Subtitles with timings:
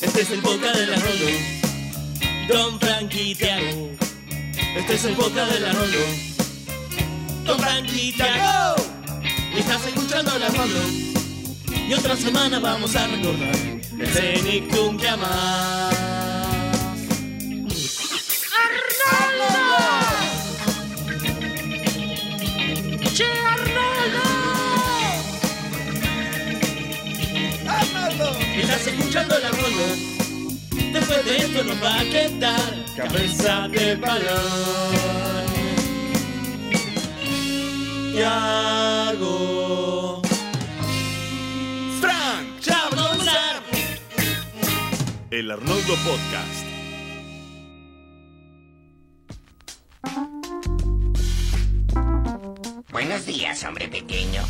[0.00, 1.30] Este es el boca de la Rolo.
[2.48, 3.90] Don Frankie Tiago.
[4.76, 5.98] Este es el boca de la Rolo.
[7.44, 8.74] Don Frankie Tiago.
[9.54, 10.80] Y estás escuchando la Rolo.
[11.88, 16.13] Y otra semana vamos a recordar el Cenicum que amás.
[28.98, 29.86] Escuchando la Rolo.
[30.92, 35.44] Después de esto nos va a quedar cabeza de balón.
[38.12, 40.22] Tiago.
[42.00, 43.62] Frank, Chablonzar.
[45.30, 46.64] el Arnoldo Podcast.
[52.92, 54.42] Buenos días, hombre pequeño.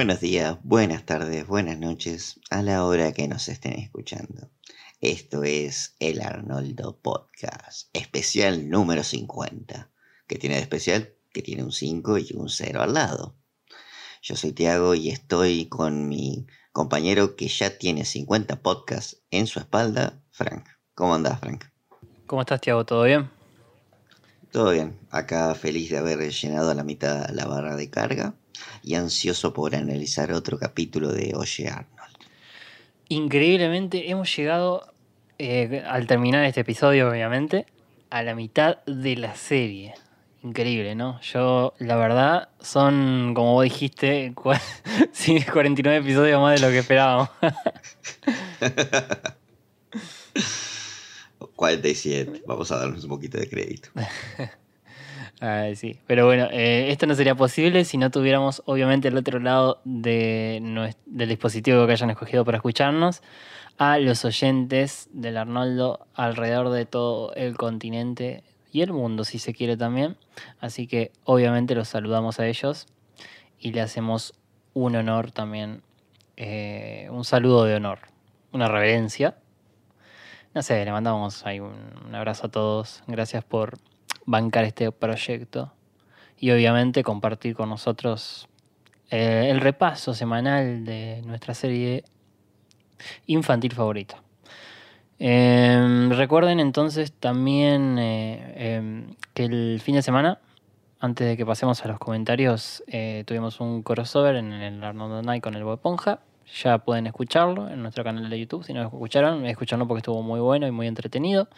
[0.00, 4.48] Buenos días, buenas tardes, buenas noches, a la hora que nos estén escuchando.
[5.02, 9.90] Esto es el Arnoldo Podcast, especial número 50.
[10.26, 11.12] ¿Qué tiene de especial?
[11.34, 13.36] Que tiene un 5 y un 0 al lado.
[14.22, 19.58] Yo soy Tiago y estoy con mi compañero que ya tiene 50 podcasts en su
[19.58, 20.66] espalda, Frank.
[20.94, 21.66] ¿Cómo andás, Frank?
[22.26, 22.86] ¿Cómo estás, Tiago?
[22.86, 23.28] ¿Todo bien?
[24.52, 28.34] Todo bien, acá feliz de haber llenado a la mitad la barra de carga
[28.82, 32.16] y ansioso por analizar otro capítulo de Oye Arnold.
[33.08, 34.92] Increíblemente hemos llegado,
[35.38, 37.66] eh, al terminar este episodio, obviamente,
[38.10, 39.94] a la mitad de la serie.
[40.42, 41.20] Increíble, ¿no?
[41.20, 44.60] Yo, la verdad, son, como vos dijiste, cua-
[45.12, 47.28] sí, 49 episodios más de lo que esperábamos.
[51.60, 53.90] 47, vamos a darnos un poquito de crédito.
[55.40, 55.98] Ay, sí.
[56.06, 60.60] Pero bueno, eh, esto no sería posible si no tuviéramos, obviamente, el otro lado de
[60.62, 63.20] nues- del dispositivo que hayan escogido para escucharnos,
[63.76, 69.52] a los oyentes del Arnoldo alrededor de todo el continente y el mundo, si se
[69.52, 70.16] quiere también.
[70.60, 72.86] Así que, obviamente, los saludamos a ellos
[73.58, 74.32] y le hacemos
[74.72, 75.82] un honor también,
[76.38, 77.98] eh, un saludo de honor,
[78.50, 79.36] una reverencia.
[80.52, 83.04] No sé, le mandamos un, abrazo a todos.
[83.06, 83.78] Gracias por
[84.26, 85.72] bancar este proyecto
[86.36, 88.48] y obviamente compartir con nosotros
[89.10, 92.02] eh, el repaso semanal de nuestra serie
[93.26, 94.24] infantil favorita.
[95.20, 100.40] Em, recuerden entonces también eh, em, que el fin de semana,
[100.98, 105.44] antes de que pasemos a los comentarios, eh, tuvimos un crossover en el Arnold Night
[105.44, 106.20] con el Bob Esponja.
[106.62, 108.64] Ya pueden escucharlo en nuestro canal de YouTube.
[108.64, 111.48] Si no lo escucharon, escucharlo porque estuvo muy bueno y muy entretenido.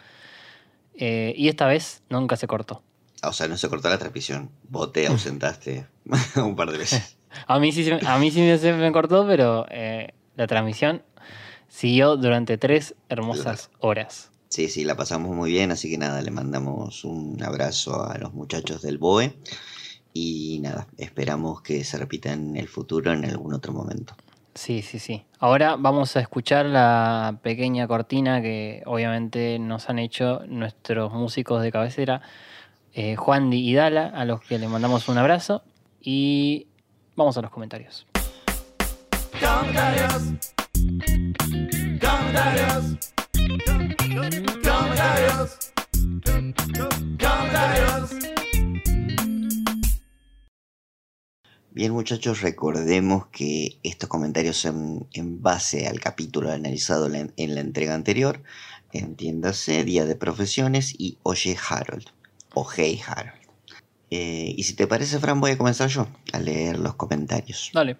[0.95, 2.83] Eh, y esta vez nunca se cortó.
[3.23, 4.51] O sea, no se cortó la transmisión.
[4.69, 5.87] Vos te ausentaste
[6.37, 7.17] un par de veces.
[7.47, 11.01] A mí sí, se- a mí sí me- se me cortó, pero eh, la transmisión
[11.67, 14.29] siguió durante tres hermosas horas.
[14.49, 18.35] Sí, sí, la pasamos muy bien, así que nada, le mandamos un abrazo a los
[18.35, 19.35] muchachos del BOE.
[20.13, 24.15] Y nada, esperamos que se repita en el futuro en algún otro momento.
[24.55, 25.25] Sí, sí, sí.
[25.39, 31.71] Ahora vamos a escuchar la pequeña cortina que obviamente nos han hecho nuestros músicos de
[31.71, 32.21] cabecera,
[32.93, 35.63] eh, Juan y Dala, a los que le mandamos un abrazo.
[35.99, 36.67] Y
[37.15, 37.51] vamos a los.
[37.51, 38.05] Comentarios.
[39.39, 40.33] Comentarios.
[41.99, 42.97] Comentarios.
[47.19, 48.32] Comentarios.
[51.75, 57.55] Bien muchachos, recordemos que estos comentarios son en base al capítulo analizado en la- en
[57.55, 58.43] la entrega anterior,
[58.91, 62.05] entiéndase, Día de Profesiones y Oye Harold,
[62.53, 63.39] o Hey Harold.
[64.11, 67.71] Eh, y si te parece, Fran, voy a comenzar yo a leer los comentarios.
[67.73, 67.97] Dale.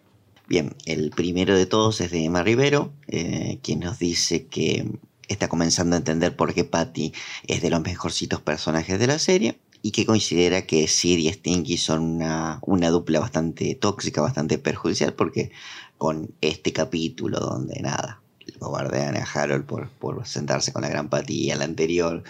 [0.48, 4.86] Bien, el primero de todos es de Emma Rivero, eh, quien nos dice que
[5.28, 7.12] está comenzando a entender por qué Patty
[7.48, 11.77] es de los mejorcitos personajes de la serie y que considera que Sid y Stinky
[11.77, 15.51] son una, una dupla bastante tóxica, bastante perjudicial, porque
[15.97, 18.21] con este capítulo donde nada,
[18.62, 22.24] lo bardean a Harold por, por sentarse con la gran Patty y al anterior,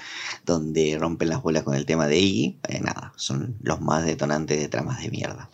[0.46, 4.60] donde rompen las bolas con el tema de Iggy, eh, nada, son los más detonantes
[4.60, 5.50] de tramas de mierda.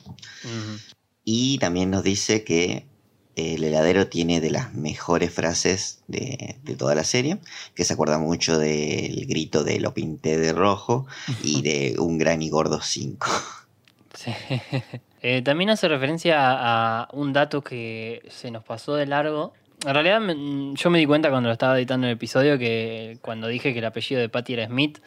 [1.26, 2.88] Y también nos dice que
[3.40, 7.40] el heladero tiene de las mejores frases de, toda la serie,
[7.76, 11.08] que se acuerda mucho del grito de lo pinté de rojo
[11.44, 13.28] y de un gran y gordo 5.
[14.16, 14.32] Sí.
[15.22, 19.52] Eh, también hace referencia a, un dato que se nos pasó de largo.
[19.86, 20.22] En realidad,
[20.76, 23.86] yo me di cuenta cuando lo estaba editando el episodio que cuando dije que el
[23.86, 25.00] apellido de Patty era Smith,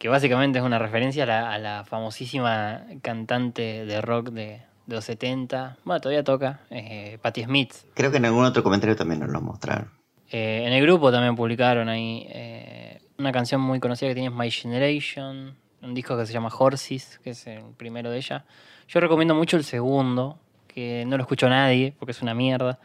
[0.00, 5.78] que básicamente es una referencia a la famosísima cantante de rock de, de los 70.
[5.84, 7.72] Bueno, todavía toca, eh, Patti Smith.
[7.94, 9.90] Creo que en algún otro comentario también nos lo mostraron.
[10.30, 14.50] Eh, en el grupo también publicaron ahí eh, una canción muy conocida que tiene My
[14.50, 18.44] Generation, un disco que se llama Horses, que es el primero de ella.
[18.88, 22.78] Yo recomiendo mucho el segundo, que no lo escucho a nadie porque es una mierda,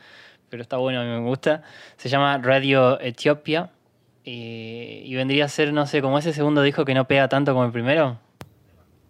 [0.49, 1.63] pero está bueno, a mí me gusta.
[1.97, 3.71] Se llama Radio Ethiopia
[4.25, 7.53] eh, y vendría a ser, no sé, como ese segundo disco que no pega tanto
[7.53, 8.19] como el primero,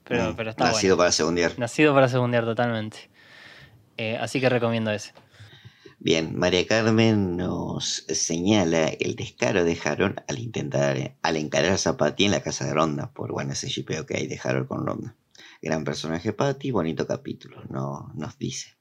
[0.10, 1.04] pero, Mm, pero está Nacido bueno.
[1.06, 1.58] para segundear.
[1.58, 3.10] Nacido para segundear totalmente.
[3.96, 5.14] Eh, así que recomiendo ese.
[6.00, 12.26] Bien, María Carmen nos señala el descaro de Harold al intentar, al encarar a Patty
[12.26, 15.16] en la casa de Ronda, por bueno, ese shipeo que hay de Harold con Ronda.
[15.62, 18.78] Gran personaje Patty, bonito capítulo, no, nos dice.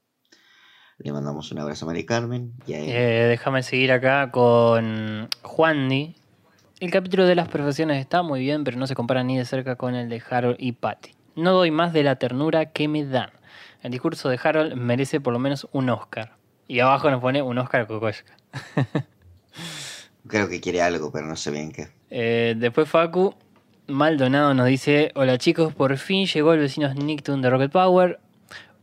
[0.97, 2.79] Le mandamos un abrazo a María Carmen y a.
[2.79, 6.15] Eh, déjame seguir acá con Juandi.
[6.79, 9.75] El capítulo de las profesiones está muy bien, pero no se compara ni de cerca
[9.75, 11.11] con el de Harold y Patty.
[11.35, 13.31] No doy más de la ternura que me dan.
[13.81, 16.33] El discurso de Harold merece por lo menos un Oscar.
[16.67, 18.35] Y abajo nos pone un Oscar Kokoschka.
[20.27, 21.87] Creo que quiere algo, pero no sé bien qué.
[22.09, 23.35] Eh, después Facu
[23.87, 28.19] Maldonado nos dice: Hola chicos, por fin llegó el vecino Nicktoon de Rocket Power.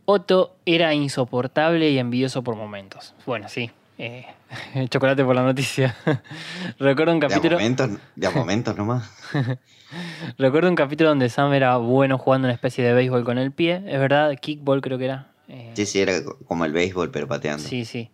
[0.05, 3.13] Otto era insoportable y envidioso por momentos.
[3.25, 3.71] Bueno, sí.
[3.97, 4.25] eh,
[4.89, 5.95] chocolate por la noticia.
[6.79, 7.57] Recuerdo un De capítulo.
[7.57, 9.09] momentos, de momentos nomás.
[10.37, 13.83] Recuerdo un capítulo donde Sam era bueno jugando una especie de béisbol con el pie.
[13.87, 15.27] Es verdad, kickball creo que era.
[15.47, 16.13] Eh, Sí, sí, era
[16.47, 17.63] como el béisbol, pero pateando.
[17.63, 18.09] Sí, sí.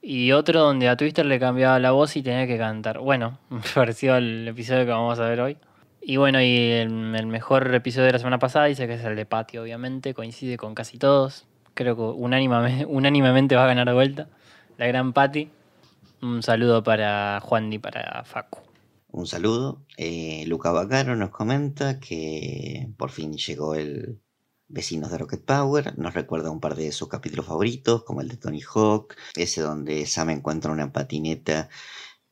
[0.00, 3.00] Y otro donde a Twister le cambiaba la voz y tenía que cantar.
[3.00, 3.38] Bueno,
[3.74, 5.56] parecido al episodio que vamos a ver hoy.
[6.00, 9.16] Y bueno, y el, el mejor episodio de la semana pasada dice que es el
[9.16, 10.14] de Patty, obviamente.
[10.14, 11.46] Coincide con casi todos.
[11.74, 14.28] Creo que unánimamente, unánimemente va a ganar de vuelta.
[14.78, 15.50] La gran Patty.
[16.20, 18.60] Un saludo para Juan y para Facu.
[19.10, 19.84] Un saludo.
[19.96, 24.20] Eh, Luca Bacaro nos comenta que por fin llegó el
[24.68, 25.98] Vecinos de Rocket Power.
[25.98, 30.06] Nos recuerda un par de sus capítulos favoritos, como el de Tony Hawk, ese donde
[30.06, 31.68] Sam encuentra una patineta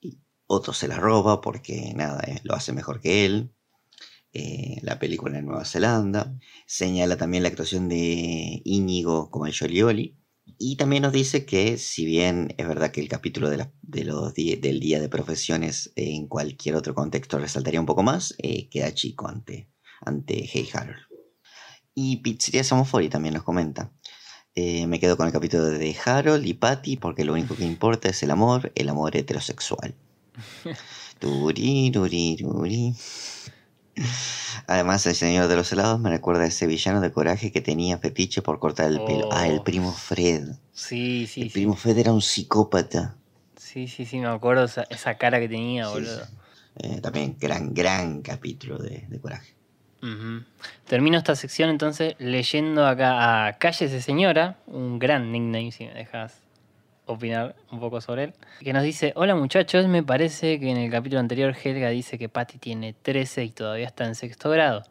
[0.00, 3.52] y otro se la roba porque nada, eh, lo hace mejor que él.
[4.32, 6.38] Eh, la película en Nueva Zelanda.
[6.66, 10.16] Señala también la actuación de Íñigo como el Jolioli.
[10.58, 14.04] Y también nos dice que si bien es verdad que el capítulo de la- de
[14.04, 18.68] los del Día de Profesiones eh, en cualquier otro contexto resaltaría un poco más, eh,
[18.68, 19.68] queda chico ante,
[20.00, 21.00] ante Hey Harold.
[21.94, 23.92] Y Pizzería Samofori también nos comenta.
[24.54, 28.08] eh, me quedo con el capítulo de Harold y Patty porque lo único que importa
[28.08, 29.94] es el amor, el amor heterosexual.
[31.20, 32.94] Turi, turi, turi.
[34.66, 37.98] Además, el señor de los helados me recuerda a ese villano de coraje que tenía
[37.98, 39.26] fetiche por cortar el pelo.
[39.30, 39.64] Ah, el Oh.
[39.64, 40.48] primo Fred.
[40.72, 41.52] Sí, sí, el sí.
[41.52, 43.14] primo Fred era un psicópata.
[43.56, 46.24] Sí, sí, sí, me acuerdo esa, esa cara que tenía, Sí, boludo.
[46.24, 46.30] sí.
[46.78, 49.54] Eh, también gran, gran capítulo de, de coraje.
[50.86, 56.34] Termino esta sección entonces leyendo acá a Cállese Señora, un gran nickname si me dejas
[57.06, 60.90] opinar un poco sobre él, que nos dice, hola muchachos, me parece que en el
[60.90, 64.82] capítulo anterior Helga dice que Patty tiene 13 y todavía está en sexto grado.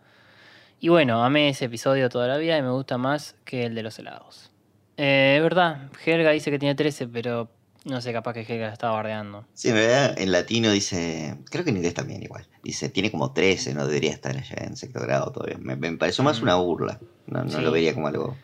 [0.79, 3.84] Y bueno, amé ese episodio toda la vida y me gusta más que el de
[3.84, 4.51] los helados.
[4.98, 7.50] Eh, es verdad, Helga dice que tiene 13, pero
[7.86, 9.45] no sé, capaz que Helga la estaba bardeando.
[9.53, 12.48] Sí, en realidad en latino dice, creo que en inglés también igual.
[12.63, 15.57] Dice, tiene como 13, no debería estar allá en sexto grado todavía.
[15.60, 16.43] Me, me pareció más Mm.
[16.43, 17.00] una burla.
[17.27, 17.62] No, no Sí.
[17.62, 18.36] lo vería como algo,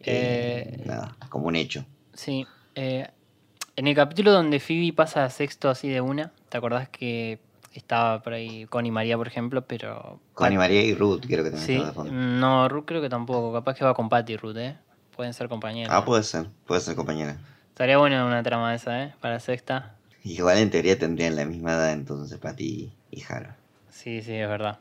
[0.00, 1.84] eh, Eh, nada, como un hecho.
[2.14, 2.46] Sí.
[2.80, 3.10] Eh,
[3.76, 7.38] en el capítulo donde Phoebe pasa a sexto así de una, ¿te acordás que
[7.74, 9.62] estaba por ahí Connie María, por ejemplo?
[9.66, 10.18] Pero.
[10.34, 12.12] Connie María y Ruth, creo que también Sí, estaba de fondo.
[12.12, 13.52] no, Ruth creo que tampoco.
[13.52, 14.76] Capaz que va con Patty y Ruth, ¿eh?
[15.14, 15.92] Pueden ser compañeros.
[15.94, 17.36] Ah, puede ser, puede ser compañera.
[17.68, 19.14] Estaría buena una trama esa, ¿eh?
[19.20, 19.94] Para sexta.
[20.24, 23.54] Igual en teoría tendrían la misma edad entonces Patty y Harold.
[23.90, 24.78] Sí, sí, es verdad.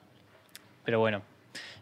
[0.86, 1.22] Pero bueno.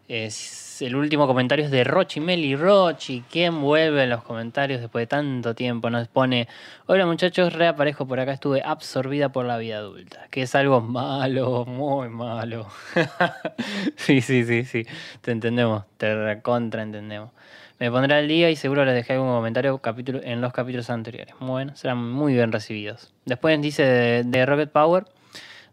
[0.07, 3.25] Es, el último comentario es de Rochi, Meli Rochi.
[3.29, 5.89] ¿Quién vuelve en los comentarios después de tanto tiempo?
[5.89, 6.47] Nos pone:
[6.85, 8.31] Hola muchachos, reaparejo por acá.
[8.31, 10.27] Estuve absorbida por la vida adulta.
[10.31, 12.67] Que es algo malo, muy malo.
[13.97, 14.85] sí, sí, sí, sí.
[15.19, 15.83] Te entendemos.
[15.97, 17.31] Te recontra entendemos.
[17.77, 21.35] Me pondré al día y seguro les dejé algún comentario capítulo, en los capítulos anteriores.
[21.41, 23.13] Bueno, serán muy bien recibidos.
[23.25, 25.03] Después dice de, de Rocket Power.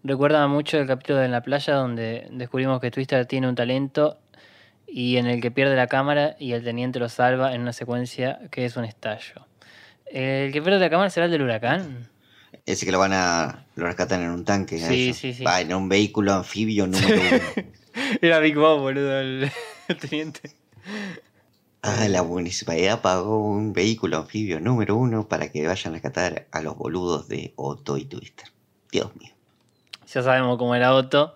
[0.02, 4.18] Recuerda mucho el capítulo de En la playa donde descubrimos que Twister tiene un talento
[4.96, 8.38] y en el que pierde la cámara y el teniente lo salva en una secuencia
[8.52, 9.44] que es un estallo.
[10.06, 12.08] ¿El que pierde la cámara será el del huracán?
[12.64, 13.66] Ese que lo van a.
[13.74, 14.78] lo rescatan en un tanque.
[14.78, 15.18] Sí, eso.
[15.18, 15.42] sí, sí.
[15.42, 17.66] Va, en un vehículo anfibio número uno.
[18.22, 19.50] Era Big Bob, boludo, el,
[19.88, 20.54] el teniente.
[21.82, 26.62] Ah, la municipalidad pagó un vehículo anfibio número uno para que vayan a rescatar a
[26.62, 28.46] los boludos de Otto y Twister.
[28.92, 29.32] Dios mío.
[30.06, 31.34] Ya sabemos cómo era Otto.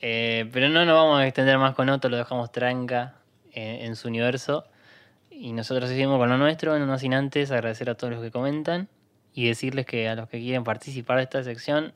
[0.00, 3.16] Eh, pero no nos vamos a extender más con Otto, lo dejamos tranca
[3.52, 4.64] eh, en su universo.
[5.30, 8.88] Y nosotros seguimos con lo nuestro, no sin antes agradecer a todos los que comentan
[9.34, 11.92] y decirles que a los que quieren participar de esta sección,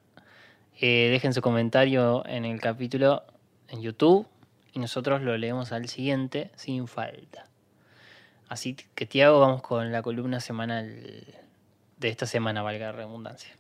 [0.79, 3.25] eh, dejen su comentario en el capítulo
[3.69, 4.27] en YouTube
[4.73, 7.47] y nosotros lo leemos al siguiente sin falta.
[8.49, 11.25] Así que, Tiago, vamos con la columna semanal
[11.99, 13.60] de esta semana, valga la redundancia.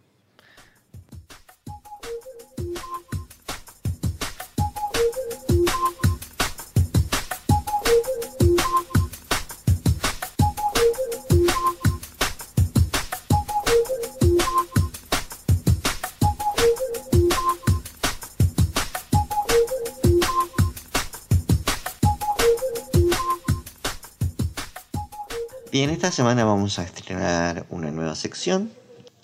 [25.73, 28.73] Bien, esta semana vamos a estrenar una nueva sección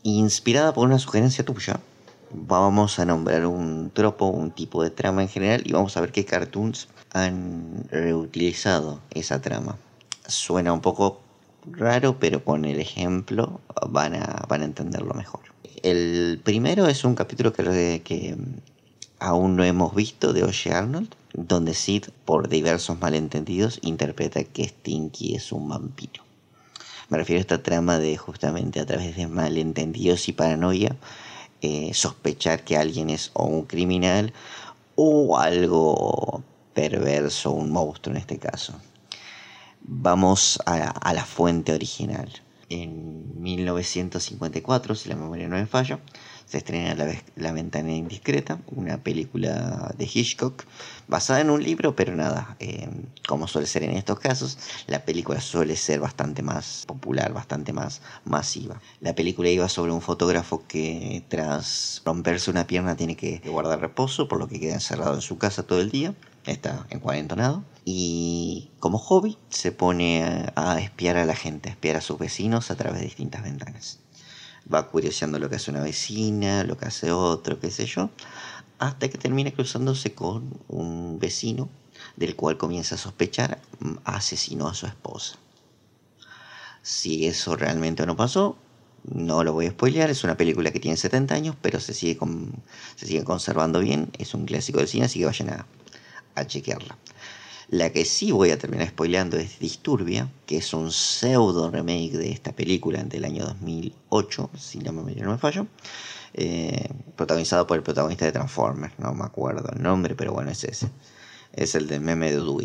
[0.05, 1.81] inspirada por una sugerencia tuya.
[2.31, 6.12] Vamos a nombrar un tropo, un tipo de trama en general y vamos a ver
[6.12, 9.76] qué cartoons han reutilizado esa trama.
[10.29, 11.21] Suena un poco
[11.69, 15.41] raro, pero con el ejemplo van a, van a entenderlo mejor.
[15.83, 18.37] El primero es un capítulo que, que
[19.19, 25.35] aún no hemos visto de Oye Arnold, donde Sid, por diversos malentendidos, interpreta que Stinky
[25.35, 26.25] es un vampiro.
[27.08, 30.96] Me refiero a esta trama de justamente a través de malentendidos y paranoia,
[31.62, 34.32] eh, sospechar que alguien es o un criminal
[34.96, 36.42] o algo
[36.75, 38.75] perverso, un monstruo en este caso.
[39.82, 42.30] Vamos a, a la fuente original.
[42.68, 46.00] En 1954, si la memoria no me falla,
[46.46, 50.64] se estrena La, La Ventana Indiscreta, una película de Hitchcock
[51.08, 52.88] basada en un libro, pero nada, eh,
[53.26, 58.00] como suele ser en estos casos, la película suele ser bastante más popular, bastante más
[58.25, 58.80] masiva.
[59.00, 64.28] La película iba sobre un fotógrafo que tras romperse una pierna tiene que guardar reposo,
[64.28, 66.14] por lo que queda encerrado en su casa todo el día,
[66.47, 67.65] está encuarentonado.
[67.85, 72.71] Y como hobby se pone a, espiar a la gente, a espiar a sus vecinos
[72.71, 74.00] a través de distintas ventanas
[74.73, 78.11] va curioseando lo que hace una vecina, lo que hace otro, qué sé yo,
[78.79, 81.69] hasta que termina cruzándose con un vecino
[82.17, 85.37] del cual comienza a sospechar mm, asesinó a su esposa.
[86.83, 88.57] Si eso realmente no pasó,
[89.05, 92.19] no lo voy a spoilear, es una película que tiene 70 años, pero se sigue,
[92.97, 95.67] se sigue conservando bien, es un clásico del cine, así que vayan a,
[96.37, 96.97] a chequearla.
[97.69, 102.31] La que sí voy a terminar spoileando es Disturbia, que es un pseudo remake de
[102.31, 105.66] esta película del año 2008, si la memoria no me fallo,
[106.35, 110.62] eh, protagonizado por el protagonista de Transformers, no me acuerdo el nombre, pero bueno, es
[110.62, 110.90] ese.
[111.55, 112.57] Es el del meme de Do.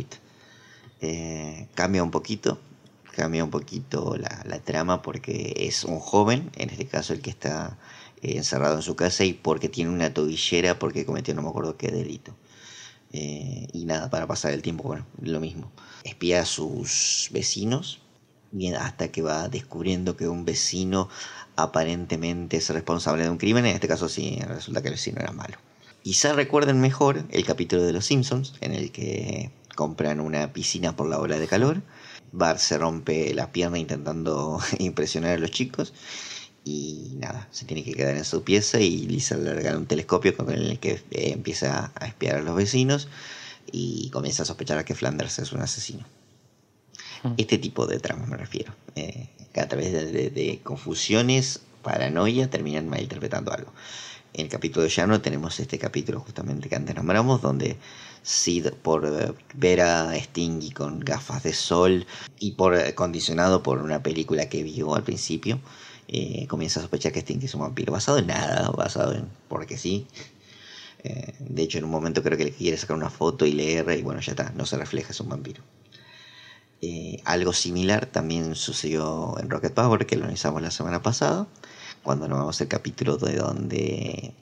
[1.01, 2.59] Eh, cambia un poquito,
[3.15, 7.31] cambia un poquito la, la trama porque es un joven, en este caso el que
[7.31, 7.79] está
[8.21, 11.75] eh, encerrado en su casa y porque tiene una tobillera porque cometió no me acuerdo
[11.75, 12.35] qué delito.
[13.13, 15.71] Eh, y nada, para pasar el tiempo, bueno, lo mismo.
[16.03, 18.01] Espía a sus vecinos
[18.79, 21.09] hasta que va descubriendo que un vecino
[21.55, 23.65] aparentemente es responsable de un crimen.
[23.65, 25.57] En este caso sí, resulta que el vecino era malo.
[26.03, 31.07] Quizá recuerden mejor el capítulo de Los Simpsons en el que compran una piscina por
[31.07, 31.81] la ola de calor.
[32.31, 35.93] Bart se rompe la pierna intentando impresionar a los chicos
[36.63, 40.35] y nada, se tiene que quedar en su pieza y Lisa le regala un telescopio
[40.35, 43.07] con el que eh, empieza a espiar a los vecinos
[43.71, 46.05] y comienza a sospechar que Flanders es un asesino.
[47.37, 52.49] Este tipo de tramas me refiero, eh, que a través de, de- de confusiones, paranoia,
[52.49, 53.71] terminan malinterpretando algo.
[54.33, 57.77] En el capítulo de Llano tenemos este capítulo justamente que antes nombramos, donde
[58.23, 62.05] Sid, por eh, ver a Stingy con gafas de sol
[62.39, 65.59] y por eh, condicionado por una película que vio al principio,
[66.13, 67.93] eh, comienza a sospechar que Stingy es un vampiro.
[67.93, 70.07] Basado en nada, basado en porque sí.
[71.03, 73.89] Eh, de hecho, en un momento creo que le quiere sacar una foto y leer
[73.97, 75.63] y bueno, ya está, no se refleja, es un vampiro.
[76.81, 81.47] Eh, algo similar también sucedió en Rocket Power, que lo analizamos la semana pasada,
[82.03, 84.33] cuando nos vamos el capítulo de donde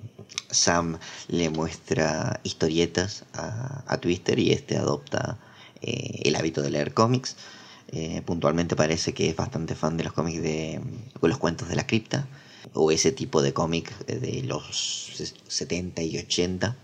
[0.50, 0.98] Sam
[1.28, 5.38] le muestra historietas a, Twister y este adopta
[5.82, 7.36] el hábito de leer cómics.
[7.92, 10.80] Eh, puntualmente parece que es bastante fan de los cómics de
[11.22, 12.28] los cuentos de la cripta
[12.74, 15.12] o ese tipo de cómic de los
[15.48, 16.76] 70 y 80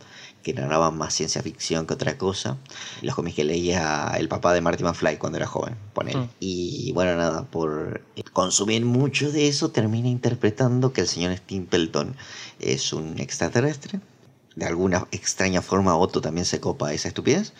[0.45, 2.57] que narraban más ciencia ficción que otra cosa.
[3.01, 6.15] Los cómics que leía el papá de Marty McFly cuando era joven, pone.
[6.15, 6.29] Mm.
[6.39, 12.15] Y bueno, nada, por consumir mucho de eso, termina interpretando que el señor Stimpleton
[12.59, 14.01] es un extraterrestre.
[14.55, 17.53] De alguna extraña forma, Otto también se copa esa estupidez.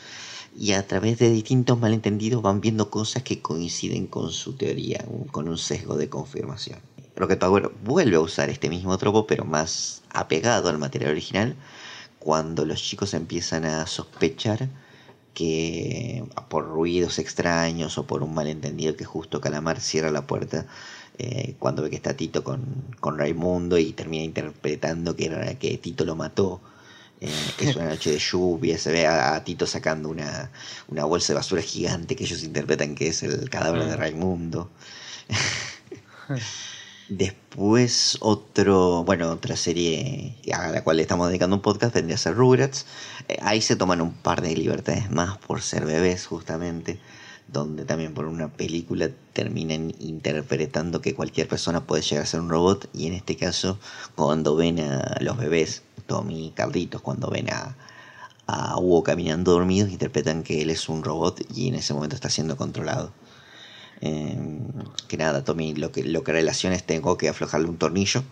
[0.57, 5.49] Y a través de distintos malentendidos van viendo cosas que coinciden con su teoría, con
[5.49, 6.79] un sesgo de confirmación.
[7.15, 11.55] Rocket Power vuelve a usar este mismo tropo, pero más apegado al material original,
[12.19, 14.69] cuando los chicos empiezan a sospechar
[15.33, 20.65] que por ruidos extraños o por un malentendido que justo Calamar cierra la puerta
[21.17, 22.63] eh, cuando ve que está Tito con,
[22.99, 26.61] con Raimundo y termina interpretando que, que Tito lo mató.
[27.25, 30.51] Eh, es una noche de lluvia, se ve a, a Tito sacando una,
[30.87, 34.69] una bolsa de basura gigante que ellos interpretan que es el cadáver de Raimundo.
[37.09, 42.17] Después otro, bueno, otra serie a la cual le estamos dedicando un podcast vendría a
[42.17, 42.87] ser Rugrats.
[43.27, 46.99] Eh, ahí se toman un par de libertades más por ser bebés justamente,
[47.47, 52.49] donde también por una película terminan interpretando que cualquier persona puede llegar a ser un
[52.49, 53.77] robot y en este caso
[54.15, 57.75] cuando ven a los bebés, Tommy y Carlitos, cuando ven a,
[58.47, 62.29] a Hugo caminando dormidos, interpretan que él es un robot y en ese momento está
[62.29, 63.11] siendo controlado.
[64.01, 64.37] Eh,
[65.07, 68.23] que nada, Tommy lo que, lo que relaciona es tengo que aflojarle un tornillo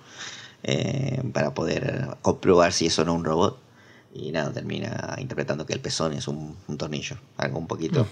[0.64, 3.60] eh, para poder comprobar si es o no un robot.
[4.14, 7.18] Y nada, termina interpretando que el pezón es un, un tornillo.
[7.38, 8.08] Algo un poquito.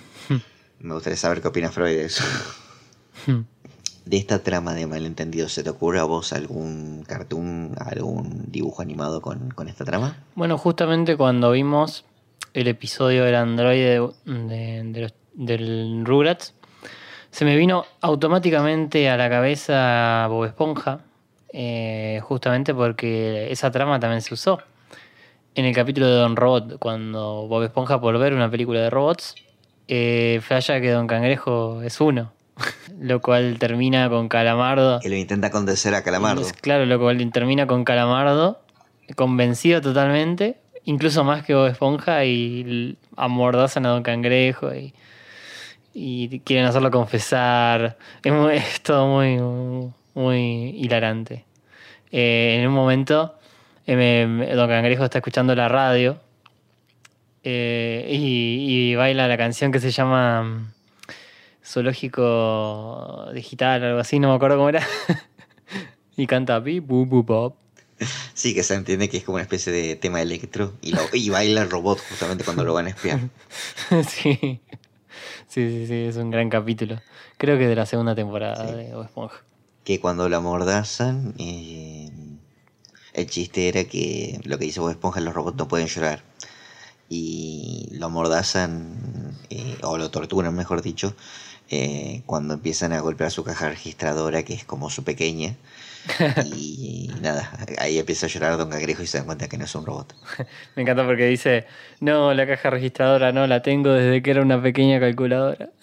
[0.80, 2.24] Me gustaría saber qué opina Freud de eso.
[4.06, 9.22] De esta trama de malentendidos, ¿se te ocurre a vos algún cartoon, algún dibujo animado
[9.22, 10.18] con, con esta trama?
[10.36, 12.04] Bueno, justamente cuando vimos
[12.54, 16.54] el episodio del androide de, del Rugrats,
[17.30, 21.02] se me vino automáticamente a la cabeza Bob Esponja,
[21.54, 24.60] eh, justamente porque esa trama también se usó.
[25.54, 29.36] En el capítulo de Don Robot, cuando Bob Esponja por ver una película de robots,
[29.88, 32.34] eh, flasha que Don Cangrejo es uno.
[33.00, 35.00] Lo cual termina con Calamardo.
[35.00, 36.44] Que lo intenta convencer a Calamardo.
[36.62, 38.62] Claro, lo cual termina con Calamardo,
[39.16, 44.94] convencido totalmente, incluso más que Bob Esponja, y amordazan a Don Cangrejo y,
[45.94, 47.98] y quieren hacerlo confesar.
[48.24, 51.46] Es, muy- es todo muy, muy hilarante.
[52.12, 53.36] Eh, en un momento,
[53.88, 56.20] eh, Don Cangrejo está escuchando la radio
[57.44, 60.74] eh, y, y baila la canción que se llama
[61.72, 64.86] Zoológico Digital, algo así, no me acuerdo cómo era.
[66.18, 67.56] y canta pi, bu, bu, pop.
[68.34, 71.30] Sí, que se entiende que es como una especie de tema electro y, lo- y
[71.30, 73.20] baila el robot justamente cuando lo van a espiar.
[74.10, 74.60] sí.
[75.48, 77.00] sí, sí, sí, es un gran capítulo.
[77.38, 78.74] Creo que de la segunda temporada Sí.
[78.76, 79.38] de Bob Esponja.
[79.84, 82.10] que cuando lo amordazan, eh,
[83.14, 86.24] el chiste era que lo que dice Bob Esponja, los robots no pueden llorar.
[87.10, 91.14] Y lo amordazan, eh, o lo torturan, mejor dicho,
[91.72, 95.56] eh, cuando empiezan a golpear su caja registradora, que es como su pequeña.
[96.56, 99.76] Y nada, ahí empieza a llorar Don Cangrejo y se dan cuenta que no es
[99.76, 100.16] un robot.
[100.76, 101.66] Me encanta porque dice,
[102.00, 105.70] no, la caja registradora no, la tengo desde que era una pequeña calculadora.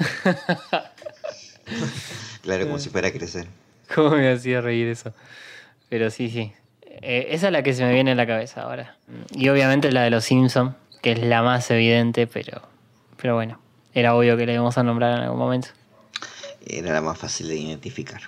[2.43, 3.47] Claro, como si fuera a crecer.
[3.95, 5.13] ¿Cómo me hacía reír eso?
[5.91, 6.51] Pero sí, sí.
[6.83, 8.97] Eh, esa es la que se me viene a la cabeza ahora.
[9.33, 12.63] Y obviamente la de los Simpsons, que es la más evidente, pero,
[13.21, 13.61] pero bueno,
[13.95, 15.69] era obvio que la íbamos a nombrar en algún momento.
[16.67, 18.21] Era la más fácil de identificar.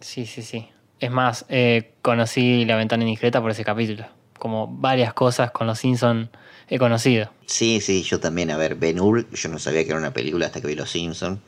[0.00, 0.68] Sí, sí, sí.
[1.00, 4.06] Es más, eh, conocí La Ventana Indiscreta por ese capítulo.
[4.38, 6.28] Como varias cosas con los Simpsons
[6.68, 7.30] he conocido.
[7.46, 8.50] Sí, sí, yo también.
[8.50, 10.90] A ver, Ben Hur, yo no sabía que era una película hasta que vi Los
[10.90, 11.38] Simpsons.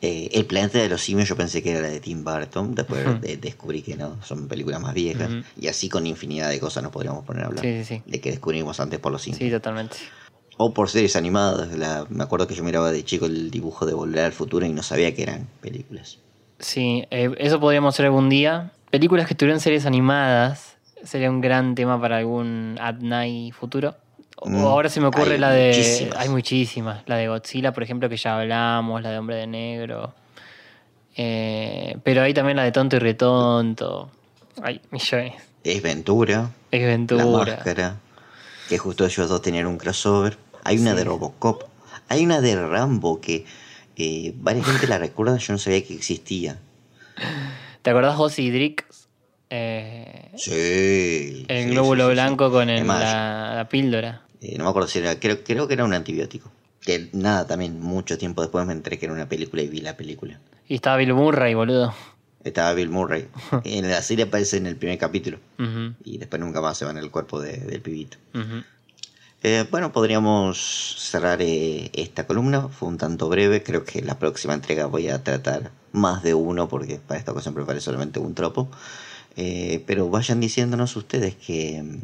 [0.00, 3.04] Eh, el planeta de los simios yo pensé que era la de Tim Burton, después
[3.04, 3.18] Ujú.
[3.18, 5.28] de- descubrí que no, son películas más viejas.
[5.60, 7.64] Y así con infinidad de cosas nos podríamos poner a hablar.
[7.64, 8.02] Sí, sí, sí.
[8.06, 9.44] De que descubrimos antes por Los Simpsons.
[9.44, 9.96] Sí, totalmente.
[10.58, 11.72] O por series animadas.
[11.78, 14.70] La- me acuerdo que yo miraba de chico el dibujo de Volver al Futuro y
[14.70, 16.18] no sabía que eran películas.
[16.58, 18.72] Sí, eh, eso podríamos hacer algún día.
[18.90, 23.94] Películas que tuvieron series animadas sería un gran tema para algún At Night futuro.
[24.40, 25.68] O Mm, ahora se me ocurre hay la de.
[25.68, 26.16] muchísimas.
[26.18, 27.02] Hay muchísimas.
[27.06, 30.12] La de Godzilla, por ejemplo, que ya hablamos, la de Hombre de Negro.
[31.16, 34.10] Eh, pero hay también la de Tonto y Retonto.
[34.62, 35.34] Hay millones.
[35.64, 37.26] Es Ventura, Es La Ventura.
[37.54, 37.96] Máscara.
[38.68, 40.36] que justo ellos dos tenían un crossover.
[40.68, 40.96] Hay una Sí.
[40.98, 41.62] de Robocop.
[42.08, 43.44] Hay una de Rambo que
[43.96, 46.58] eh, varias gente la recuerda, yo no sabía que existía.
[47.82, 49.08] ¿Te acordás vos y Drix?
[49.50, 51.44] Eh, Sí.
[51.48, 54.22] el sí, glóbulo sí, blanco con el- Es más, la, la píldora.
[54.40, 56.50] eh, no me acuerdo si era, creo, creo que era un antibiótico.
[56.80, 59.96] Que nada, también mucho tiempo después me enteré que era una película y vi la
[59.96, 60.38] película.
[60.68, 61.92] Y estaba Bill Murray, boludo.
[62.44, 63.26] Estaba Bill Murray.
[63.64, 65.38] en la serie aparece en el primer capítulo.
[66.04, 68.16] Y después nunca más se va en el cuerpo de- del pibito.
[69.42, 72.68] Eh, bueno, podríamos cerrar eh, esta columna.
[72.68, 73.62] Fue un tanto breve.
[73.62, 77.54] Creo que la próxima entrega voy a tratar más de uno porque para esta ocasión
[77.54, 78.68] preparé solamente un tropo.
[79.36, 82.00] Eh, pero vayan diciéndonos ustedes que,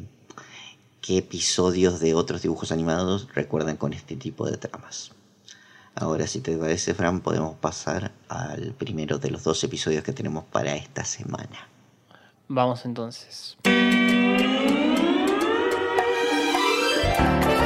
[1.00, 5.10] qué episodios de otros dibujos animados recuerdan con este tipo de tramas.
[5.96, 10.44] Ahora, si te parece, Fran, podemos pasar al primero de los dos episodios que tenemos
[10.44, 11.68] para esta semana.
[12.48, 13.56] Vamos entonces.
[17.24, 17.63] Bye.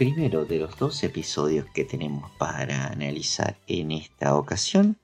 [0.00, 4.96] Primero de los dos episodios que tenemos para analizar en esta ocasión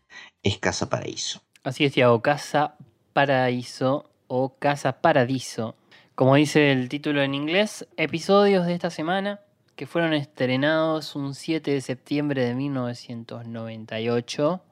[0.42, 1.42] es Casa Paraíso.
[1.64, 2.76] Así es, Tiago, Casa
[3.12, 5.76] Paraíso o Casa Paradiso.
[6.14, 9.42] Como dice el título en inglés, episodios de esta semana
[9.74, 14.62] que fueron estrenados un 7 de septiembre de 1998.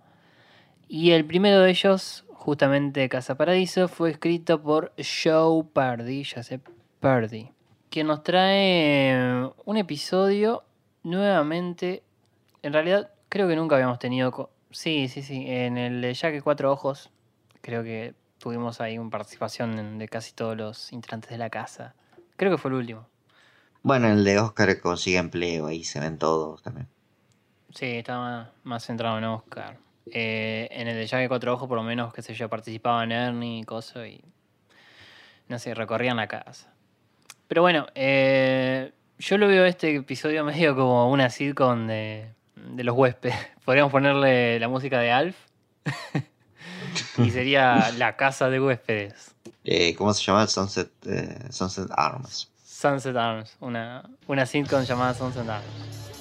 [0.88, 6.60] Y el primero de ellos, justamente Casa Paradiso, fue escrito por Joe Pardy, sé,
[7.00, 7.50] Pardy,
[7.94, 10.64] que nos trae un episodio
[11.04, 12.02] nuevamente.
[12.60, 14.50] En realidad, creo que nunca habíamos tenido.
[14.72, 15.44] Sí, sí, sí.
[15.46, 17.12] En el de Jack Cuatro Ojos,
[17.60, 21.94] creo que tuvimos ahí una participación de casi todos los integrantes de la casa.
[22.34, 23.06] Creo que fue el último.
[23.84, 26.88] Bueno, el de Oscar consigue empleo, ahí se ven todos también.
[27.72, 29.78] Sí, estaba más centrado en Oscar.
[30.06, 33.60] Eh, en el de Jack Cuatro Ojos, por lo menos, qué sé yo, participaban Ernie
[33.60, 34.20] y cosas y.
[35.46, 36.73] No sé, recorrían la casa.
[37.48, 42.96] Pero bueno, eh, yo lo veo este episodio medio como una sitcom de, de los
[42.96, 43.36] huéspedes.
[43.64, 45.36] Podríamos ponerle la música de Alf.
[47.18, 49.34] y sería la casa de huéspedes.
[49.64, 50.46] Eh, ¿Cómo se llama?
[50.46, 52.50] Sunset, eh, Sunset Arms.
[52.64, 56.13] Sunset Arms, una, una sitcom llamada Sunset Arms.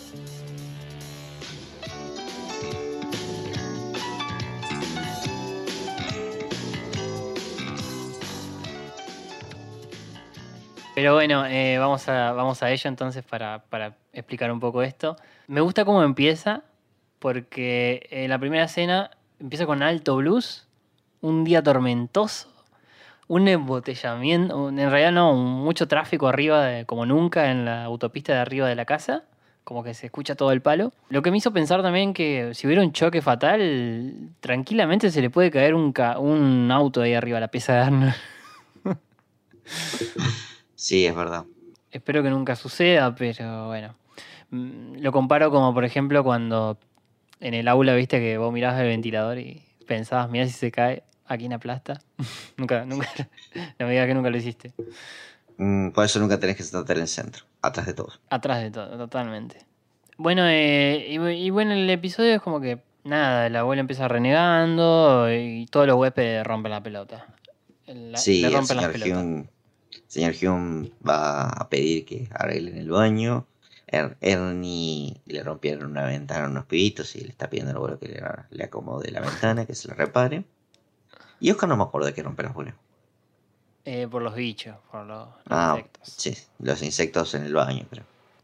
[10.95, 15.15] Pero bueno, eh, vamos, a, vamos a ello entonces para, para explicar un poco esto.
[15.47, 16.61] Me gusta cómo empieza,
[17.19, 20.67] porque en la primera escena empieza con alto blues,
[21.21, 22.47] un día tormentoso,
[23.27, 28.33] un embotellamiento, un- en realidad no, un- mucho tráfico arriba, como nunca en la autopista
[28.33, 29.23] de arriba de la casa,
[29.63, 30.91] como que se escucha todo el palo.
[31.09, 35.29] Lo que me hizo pensar también que si hubiera un choque fatal, tranquilamente se le
[35.31, 38.13] puede caer un, ca- un auto ahí arriba a la pieza de Arnold.
[40.83, 41.45] Sí, es verdad.
[41.91, 43.95] Espero que nunca suceda, pero bueno.
[44.49, 46.77] Mm, Lo comparo como, por ejemplo, cuando
[47.39, 51.03] en el aula viste que vos mirabas el ventilador y pensabas, mirá si se cae,
[51.25, 52.01] ¿a quién aplasta?
[52.57, 53.07] nunca, nunca,
[53.79, 54.73] no me digas que nunca lo hiciste.
[55.57, 58.19] Mm, por eso nunca tenés que sentarte en el centro, atrás de todos.
[58.29, 59.65] Atrás de todo, totalmente.
[60.17, 61.15] Bueno, eh, y,
[61.45, 65.95] y bueno, el episodio es como que, nada, el abuelo empieza renegando y todos los
[65.95, 67.25] huéspedes rompen la pelota.
[67.87, 69.23] La- sí, le el rompen las señor pelotas.
[69.23, 69.49] Hume,
[70.07, 73.45] señor Hume va a pedir que arreglen el baño.
[73.87, 77.99] Er- Ernie le rompieron una ventana a unos pibitos y le está pidiendo al abuelo
[77.99, 80.43] que le, le acomode la ventana, que se la repare.
[81.39, 82.75] Y Oscar no me acuerdo de que romper las bolas.
[83.85, 86.07] Eh, por los bichos, por los, los Ah, insectos.
[86.17, 88.03] sí, los insectos en el baño, pero.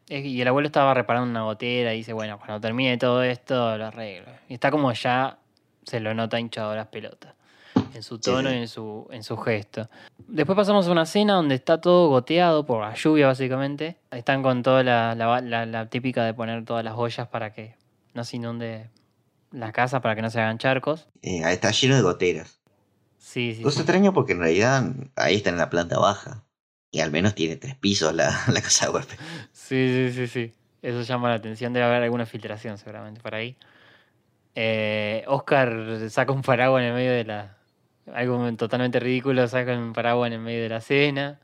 [0.09, 3.85] Y el abuelo estaba reparando una gotera y dice, bueno, cuando termine todo esto lo
[3.85, 4.27] arreglo.
[4.49, 5.37] Y está como ya
[5.85, 7.33] se lo nota hinchado las pelotas.
[7.93, 8.55] En su tono sí.
[8.55, 9.89] y en su, en su gesto.
[10.27, 13.97] Después pasamos a una escena donde está todo goteado por la lluvia, básicamente.
[14.11, 17.75] Están con toda la, la- la- la típica de poner todas las ollas para que
[18.13, 18.89] no se inunde
[19.51, 21.07] la casa, para que no se hagan charcos.
[21.21, 22.59] eh, está lleno de goteras.
[23.17, 23.61] Sí, sí.
[23.63, 23.81] Cosa sí.
[23.81, 24.83] extraña porque en realidad
[25.15, 26.43] ahí está en la planta baja.
[26.91, 29.17] Y al menos tiene tres pisos la, la casa de huésped.
[29.51, 30.53] Sí, sí, sí, sí.
[30.81, 31.73] Eso llama la atención.
[31.73, 33.57] Debe haber alguna filtración seguramente por ahí.
[34.55, 37.57] Eh, Oscar saca un paraguas en el medio de la.
[38.13, 41.39] Algo totalmente ridículo, saca un paraguas en el medio de la cena.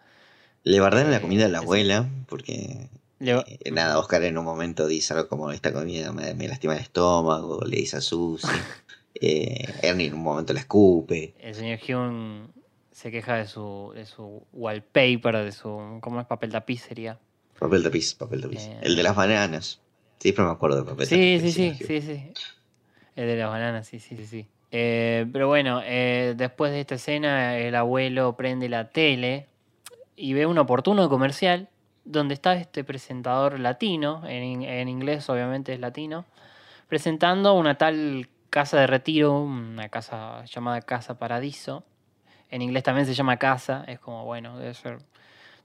[0.64, 2.90] Le bardean la Eh, comida de la abuela porque
[3.20, 6.74] Le- Eh, nada, Oscar en un momento dice algo como esta comida me, me lastima
[6.76, 8.50] el estómago, le dice a Susie.
[9.22, 11.34] Eh, Ernie en un momento la escupe.
[11.40, 12.52] el señor Hyun
[12.92, 16.00] se queja de su, de su wallpaper, de su.
[16.02, 16.28] ¿Cómo es?
[16.28, 17.18] Papel tapiz sería.
[17.58, 18.68] Papel tapiz, papel tapiz.
[18.82, 19.80] El de las bananas.
[20.20, 21.42] Siempre me acuerdo del papel Sí, tapiz.
[21.44, 21.88] sí, sí, Sergio.
[21.88, 22.34] sí, sí.
[23.16, 24.48] El de las bananas, sí, sí, sí, sí.
[24.72, 29.48] Eh, pero bueno, eh, después de esta escena, el abuelo prende la tele
[30.16, 31.70] y ve un oportuno comercial
[32.04, 36.26] donde está este presentador latino, en, en inglés obviamente es latino,
[36.88, 41.84] presentando una tal casa de retiro, una casa llamada Casa Paradiso.
[42.50, 45.00] En inglés también se llama casa, es como, bueno, debe ser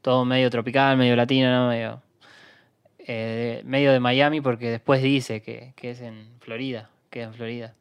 [0.03, 1.69] todo medio tropical, medio latino, ¿no?
[1.69, 2.03] medio,
[2.99, 7.35] eh, medio de Miami, porque después dice que, que es en Florida, que es en
[7.35, 7.75] Florida,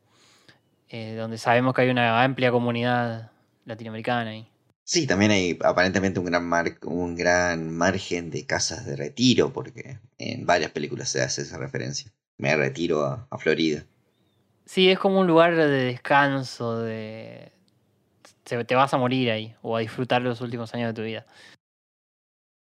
[0.90, 3.32] eh, donde sabemos que hay una amplia comunidad
[3.66, 4.48] latinoamericana ahí.
[4.84, 10.00] Sí, también hay aparentemente un gran, mar- un gran margen de casas de retiro, porque
[10.18, 12.12] en varias películas se hace esa referencia.
[12.38, 13.86] Me retiro a, a Florida.
[14.66, 17.52] Sí, es como un lugar de descanso, de...
[18.46, 21.26] se- te vas a morir ahí, o a disfrutar los últimos años de tu vida.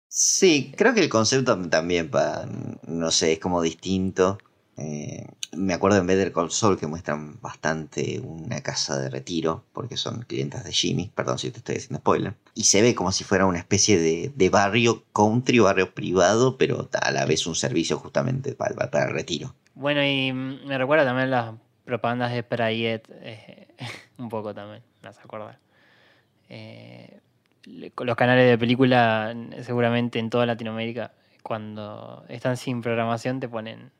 [0.08, 2.46] Sí, creo que el concepto también, pa,
[2.86, 4.38] no sé, es como distinto.
[4.76, 9.96] Eh, me acuerdo en Better Call Saul que muestran bastante una casa de retiro, porque
[9.96, 12.34] son clientas de Jimmy, perdón si te estoy haciendo spoiler.
[12.54, 17.10] Y se ve como si fuera una especie de, barrio country, barrio privado, pero a
[17.12, 19.54] la vez un servicio justamente para, para- el retiro.
[19.74, 23.68] Bueno, y mm, me recuerda también las propagandas de Prayet, eh,
[24.18, 25.58] un poco también, me hace acordar.
[26.48, 27.20] Eh,
[27.66, 33.90] los canales de película, seguramente en toda Latinoamérica, cuando están sin programación, te ponen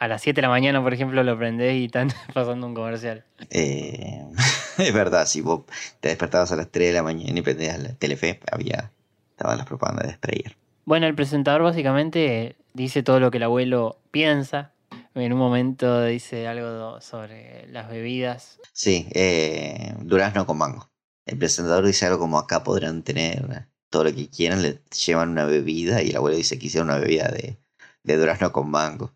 [0.00, 3.22] a las 7 de la mañana, por ejemplo, lo prendés y están pasando un comercial.
[3.50, 4.24] Eh,
[4.78, 5.64] es verdad, si vos
[6.00, 8.90] te despertabas a las 3 de la mañana y prendías la Telefe, había,
[9.30, 10.56] estaban las propagandas de Sprayer.
[10.86, 14.72] Bueno, el presentador básicamente dice todo lo que el abuelo piensa.
[15.14, 18.58] En un momento dice algo sobre las bebidas.
[18.72, 20.88] Sí, eh, durazno con mango.
[21.26, 25.44] El presentador dice algo como acá podrán tener todo lo que quieran, le llevan una
[25.44, 27.58] bebida y el abuelo dice que hicieron una bebida de,
[28.02, 29.12] de durazno con mango.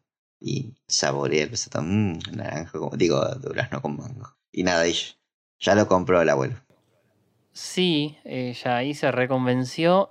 [0.47, 1.51] Y saborea el
[1.83, 4.37] mmm, naranja, con- digo, durazno con mango.
[4.53, 4.95] Y nada, y
[5.59, 6.57] ya lo compró el abuelo.
[7.55, 10.11] Sí, eh, ya ahí se reconvenció.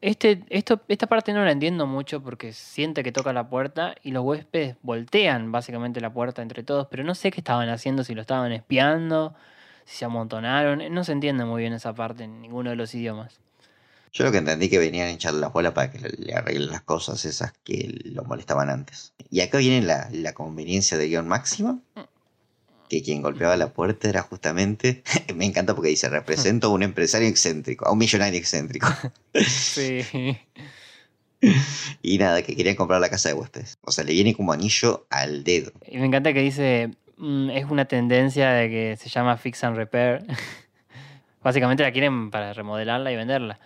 [0.00, 4.12] Este, esto, esta parte no la entiendo mucho porque siente que toca la puerta y
[4.12, 8.14] los huéspedes voltean básicamente la puerta entre todos, pero no sé qué estaban haciendo, si
[8.14, 9.34] lo estaban espiando,
[9.84, 10.82] si se amontonaron.
[10.94, 13.38] No se entiende muy bien esa parte en ninguno de los idiomas.
[14.12, 16.70] Yo lo que entendí que venían a echarle la bola para que le, le arreglen
[16.70, 19.14] las cosas esas que lo molestaban antes.
[19.30, 21.78] Y acá viene la, la conveniencia de guion máxima.
[22.90, 25.02] Que quien golpeaba la puerta era justamente.
[25.34, 28.86] Me encanta porque dice: represento a un empresario excéntrico, a un millonario excéntrico.
[29.48, 30.36] Sí.
[32.02, 33.78] y nada, que querían comprar la casa de huéspedes.
[33.80, 35.72] O sea, le viene como anillo al dedo.
[35.86, 39.76] Y me encanta que dice, mm, es una tendencia de que se llama fix and
[39.76, 40.24] repair.
[41.42, 43.58] Básicamente la quieren para remodelarla y venderla.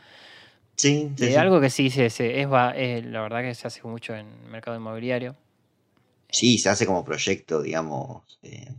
[0.77, 1.39] Sí, sí, Eh, sí.
[1.39, 4.77] Algo que sí se, se- es, la verdad que se hace mucho en el mercado
[4.77, 5.37] inmobiliario.
[6.31, 8.39] Sí, se hace como proyecto, digamos.
[8.43, 8.75] eh,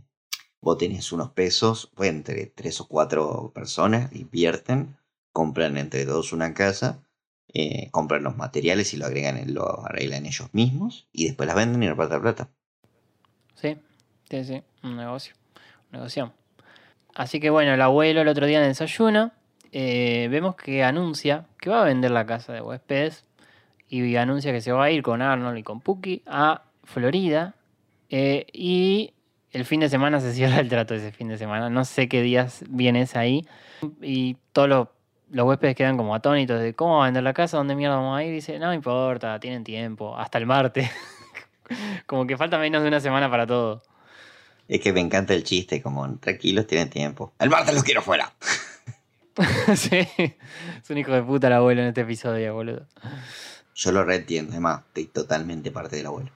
[0.62, 4.96] vos tenés unos pesos, pues entre tres o cuatro personas, invierten,
[5.32, 7.04] compran entre dos una casa,
[7.54, 11.82] eh, compran los materiales y lo agregan, lo arreglan ellos mismos y después las venden
[11.84, 12.50] y reparten la plata.
[13.54, 13.76] Sí,
[14.30, 15.34] sí, sí, un negocio,
[15.92, 16.32] un negocio.
[17.14, 19.32] Así que bueno, el abuelo el otro día en el desayuno,
[19.72, 23.24] eh, vemos que anuncia que va a vender la casa de huéspedes
[23.88, 27.54] y anuncia que se va a ir con Arnold y con Puki a Florida
[28.10, 29.12] eh, y
[29.52, 31.70] el fin de semana se cierra el trato ese fin de semana.
[31.70, 33.46] No sé qué días vienes ahí
[34.00, 34.88] y todos los,
[35.30, 38.24] huéspedes quedan como atónitos de cómo va a vender la casa, dónde mierda vamos a
[38.24, 38.32] ir.
[38.32, 40.90] dice, no importa, tienen tiempo, hasta el martes.
[42.06, 43.82] como que falta menos de una semana para todo.
[44.68, 47.32] Es que me encanta el chiste, como tranquilos, tienen tiempo.
[47.38, 48.32] El martes los quiero fuera.
[49.76, 52.86] sí, es un hijo de puta el abuelo en este episodio, boludo.
[53.74, 56.30] Yo lo reentiendo, además, estoy totalmente parte del abuelo.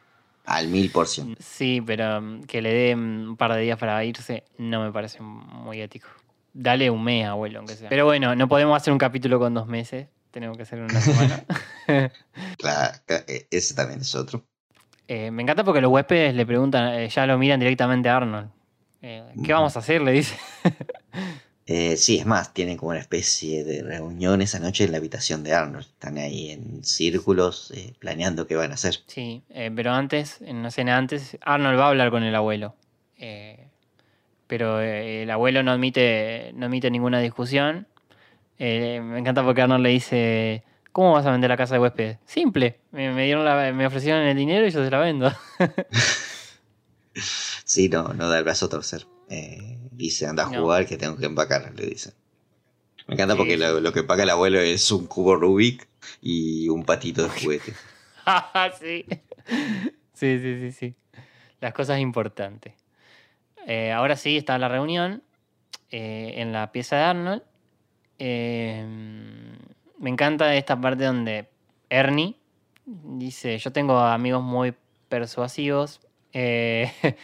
[0.44, 1.40] Al mil por ciento.
[1.40, 4.92] Sí, pero mm, que le dé mm, un par de días para irse no me
[4.92, 6.08] parece muy ético.
[6.52, 7.88] Dale un mes, abuelo, aunque sea.
[7.88, 10.08] Pero bueno, no podemos hacer un capítulo con dos meses.
[10.30, 11.44] Tenemos que hacer una semana.
[12.58, 14.44] Claro, eh, ese también es otro.
[15.08, 18.50] Eh, me encanta porque los huéspedes le preguntan, eh, ya lo miran directamente a Arnold.
[19.02, 20.00] Eh, ¿Qué vamos a hacer?
[20.00, 20.36] Le dice.
[21.66, 25.44] Eh, sí, es más, tienen como una especie de reunión esa noche en la habitación
[25.44, 25.86] de Arnold.
[25.86, 28.96] Están ahí en círculos eh, planeando qué van a hacer.
[29.06, 32.74] Sí, eh, pero antes, en una escena antes, Arnold va a hablar con el abuelo.
[33.16, 33.68] Eh,
[34.48, 37.86] pero el abuelo no admite, no admite ninguna discusión.
[38.58, 42.18] Me encanta porque Arnold le dice, ¿Cómo vas a vender la casa de huéspedes?
[42.26, 42.78] Simple.
[42.90, 45.32] Me, me dieron la- me ofrecieron el dinero y yo se la vendo.
[47.64, 49.06] Sí, no, no da el brazo a torcer.
[49.28, 50.62] Eh, dice, anda a No.
[50.62, 52.12] jugar que tengo que empacar, le dice.
[53.06, 55.88] Me encanta porque lo que empaca el abuelo es un cubo Rubik
[56.20, 57.74] y un patito de juguete.
[58.80, 59.04] sí.
[60.14, 60.94] Sí, sí, sí, sí.
[61.60, 62.74] Las cosas importantes.
[63.66, 65.22] Eh, ahora sí está la reunión
[65.90, 67.42] eh, en la pieza de Arnold.
[68.18, 68.86] Eh,
[69.98, 71.48] me encanta esta parte donde
[71.90, 72.36] Ernie
[72.86, 74.74] dice, yo tengo amigos muy
[75.08, 76.00] persuasivos
[76.32, 76.90] eh,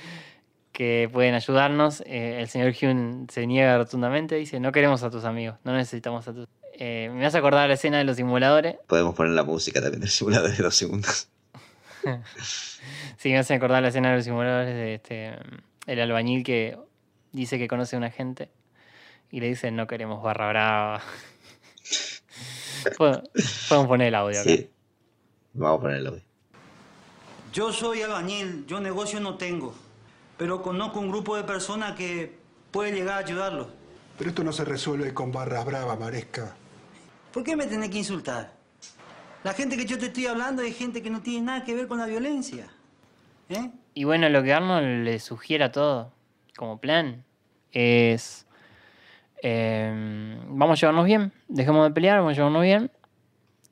[0.79, 2.03] que pueden ayudarnos.
[2.07, 6.29] Eh, el señor Hume se niega rotundamente, dice, no queremos a tus amigos, no necesitamos
[6.29, 6.47] a tus...
[6.75, 8.77] Eh, me hace acordar la escena de los simuladores.
[8.87, 11.29] Podemos poner la música también del simulador de dos segundos.
[13.19, 15.33] Sí, me hace acordar la escena de los simuladores de este
[15.87, 16.79] el albañil que
[17.33, 18.49] dice que conoce a una gente
[19.33, 21.01] y le dice no queremos barra brava.
[22.97, 23.29] Pod-
[23.69, 24.49] Podemos poner el audio acá.
[24.49, 24.71] Sí.
[25.55, 26.11] Vamos a ponerlo.
[26.11, 26.23] audio.
[27.53, 29.75] Yo soy albañil, yo negocio no tengo,
[30.39, 32.39] pero conozco un grupo de personas que
[32.71, 33.67] puede llegar a ayudarlos.
[34.17, 36.57] Pero esto no se resuelve con barras bravas, Maresca.
[37.33, 38.53] ¿Por qué me tenés que insultar?
[39.45, 41.87] La gente que yo te estoy hablando es gente que no tiene nada que ver
[41.87, 42.69] con la violencia.
[43.49, 43.71] ¿Eh?
[43.95, 46.13] Y bueno, lo que Arnold le sugiere a todo,
[46.57, 47.25] como plan,
[47.73, 48.47] es
[49.43, 52.91] eh, vamos a llevarnos bien, dejemos de pelear, vamos a llevarnos bien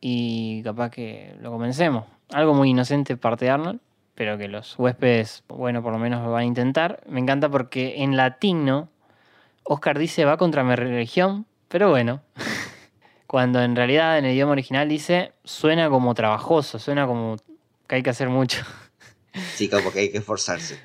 [0.01, 2.05] y capaz que lo comencemos.
[2.33, 3.81] Algo muy inocente parte de Arnold,
[4.17, 7.01] pero que los huéspedes, bueno, por lo menos lo van a intentar.
[7.09, 8.89] Me encanta porque en latino
[9.63, 12.23] Oscar dice va contra mi religión, pero bueno,
[13.29, 17.37] cuando en realidad en el idioma original dice suena como trabajoso, suena como
[17.87, 18.65] que hay que hacer mucho.
[19.55, 20.81] Sí, como que hay que esforzarse.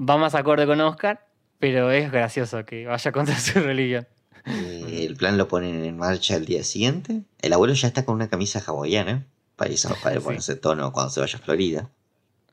[0.00, 1.26] va más acorde con Oscar,
[1.58, 4.06] pero es gracioso que vaya contra su religión.
[4.46, 7.22] Eh, el plan lo ponen en marcha el día siguiente.
[7.40, 9.24] El abuelo ya está con una camisa hawaiana
[9.54, 10.24] para, irse- para Sí.
[10.24, 11.88] ponerse tono cuando se vaya a Florida.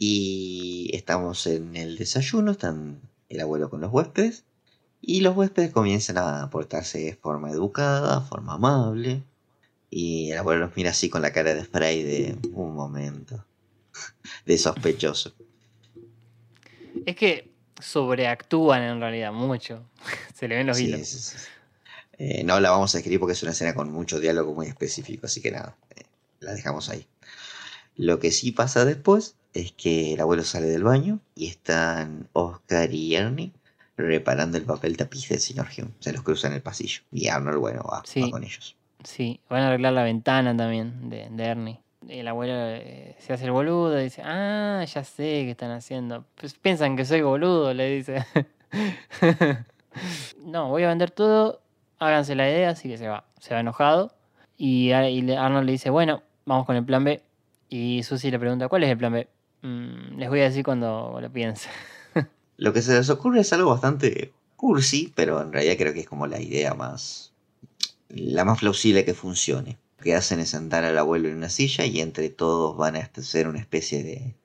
[0.01, 4.45] Y estamos en el desayuno, están el abuelo con los huéspedes.
[5.01, 9.23] Y los huéspedes comienzan a portarse de forma educada, forma amable.
[9.91, 13.45] Y el abuelo los mira así con la cara de spray de un momento.
[14.45, 15.33] De sospechoso.
[17.05, 17.49] Es que
[17.81, 19.83] sobreactúan en realidad mucho.
[20.33, 21.07] Se le ven los Sí, hilos.
[21.07, 21.37] sí, sí.
[22.17, 25.25] Eh, no la vamos a escribir porque es una escena con mucho diálogo muy específico,
[25.27, 26.03] así que nada, eh,
[26.41, 27.07] la dejamos ahí.
[27.95, 32.93] Lo que sí pasa después es que el abuelo sale del baño y están Oscar
[32.93, 33.51] y Ernie
[33.97, 35.91] reparando el papel tapiz del señor Hume.
[35.99, 37.01] Se los cruzan en el pasillo.
[37.11, 38.21] Y Arnold, bueno, va, Sí.
[38.21, 38.75] va con ellos.
[39.03, 41.79] Sí, van a arreglar la ventana también de, de Ernie.
[42.07, 46.25] El abuelo eh, se hace el boludo y dice, ah, ya sé qué están haciendo.
[46.35, 48.25] Pues piensan que soy boludo, le dice.
[50.45, 51.61] no, voy a vender todo,
[51.99, 53.25] háganse la idea, así que se va.
[53.39, 54.13] Se va enojado.
[54.57, 57.21] Y, y Arnold le dice, bueno, vamos con el plan B.
[57.69, 59.27] Y Susie le pregunta, ¿cuál es el plan B?
[59.61, 61.69] "Mm, les voy a decir cuando lo piense.
[62.57, 66.07] Lo que se les ocurre es algo bastante cursi, pero en realidad creo que es
[66.07, 67.31] como la idea más.
[68.09, 69.77] la más plausible que funcione.
[69.97, 72.99] Lo que hacen es sentar al abuelo en una silla y entre todos van a
[73.17, 74.35] hacer una especie de.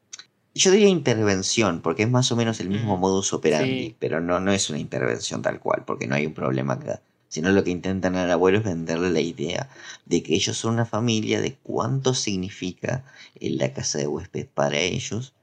[0.55, 3.97] Yo diría intervención, porque es más o menos el mismo Mm, modus operandi, sí.
[3.99, 7.01] pero no, no es una intervención tal cual, porque no hay un problema acá.
[7.35, 9.69] Sino lo que intentan al abuelo es venderle la idea
[10.07, 13.03] de que ellos son una familia, de cuánto significa
[13.41, 15.35] en la casa de huéspedes para ellos,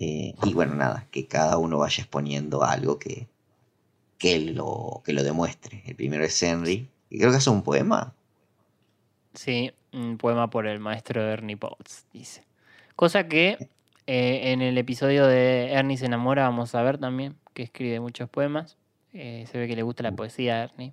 [0.00, 3.26] eh, y bueno, nada, que cada uno vaya exponiendo algo que,
[4.18, 5.82] que, lo, que lo demuestre.
[5.86, 8.12] El primero es Henry, y creo que hace un poema.
[9.32, 12.44] Sí, un poema por el maestro Ernie Potts, dice.
[12.96, 13.56] Cosa que
[14.06, 18.28] eh, en el episodio de Ernie se enamora vamos a ver también, que escribe muchos
[18.28, 18.76] poemas.
[19.14, 20.92] Eh, se ve que le gusta la poesía a Ernie.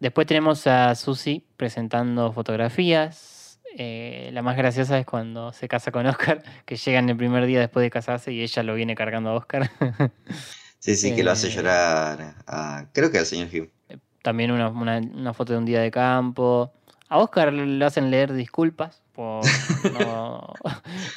[0.00, 3.60] Después tenemos a Susie presentando fotografías.
[3.76, 7.60] Eh, la más graciosa es cuando se casa con Oscar, que llegan el primer día
[7.60, 9.70] después de casarse y ella lo viene cargando a Oscar.
[10.82, 11.50] Sí, sí, que lo hace Eh.
[11.50, 12.36] llorar.
[12.46, 13.68] a- creo que al señor Hume.
[14.22, 16.72] También una, una- una foto de un día de campo.
[17.10, 19.42] A Oscar le hacen leer disculpas por
[19.92, 20.54] no,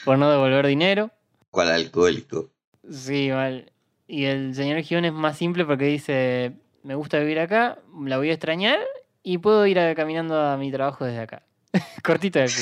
[0.03, 1.11] por no devolver dinero.
[1.49, 2.49] Cual alcohólico.
[2.91, 3.71] Sí, mal.
[4.05, 6.51] Y el señor Gion es más simple porque dice,
[6.83, 8.79] me gusta vivir acá, la voy a extrañar
[9.23, 11.43] y puedo ir a- caminando a mi trabajo desde acá.
[12.03, 12.55] Cortito de pie.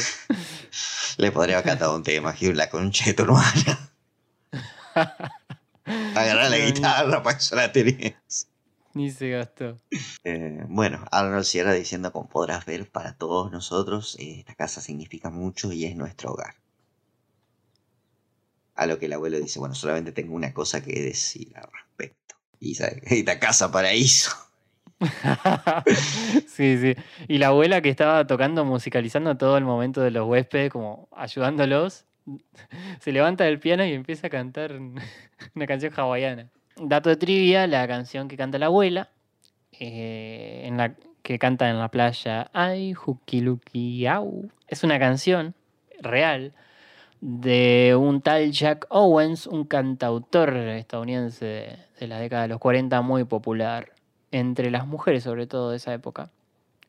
[1.17, 3.89] Le podría haber cantado un tema, Hume, la concha de tu hermana.
[6.15, 8.47] Agarrar la guitarra, para eso la tenés.
[8.93, 9.77] Ni se gastó.
[10.23, 15.29] Eh, bueno, Arnold cierra diciendo, como podrás ver, para todos nosotros eh, esta casa significa
[15.29, 16.55] mucho y es nuestro hogar.
[18.75, 22.35] A lo que el abuelo dice, bueno, solamente tengo una cosa que decir al respecto.
[22.61, 24.31] Y esta casa paraíso.
[26.47, 26.95] sí, sí.
[27.27, 32.05] Y la abuela que estaba tocando, musicalizando todo el momento de los huéspedes, como ayudándolos,
[32.99, 34.79] se levanta del piano y empieza a cantar
[35.55, 36.49] una canción hawaiana.
[36.77, 39.09] Dato de trivia, la canción que canta la abuela,
[39.71, 45.55] eh, en la, que canta en la playa, ay, hukiluki au, es una canción
[45.99, 46.53] real
[47.21, 53.01] de un tal Jack Owens, un cantautor estadounidense de, de la década de los 40
[53.01, 53.91] muy popular
[54.31, 56.31] entre las mujeres, sobre todo de esa época.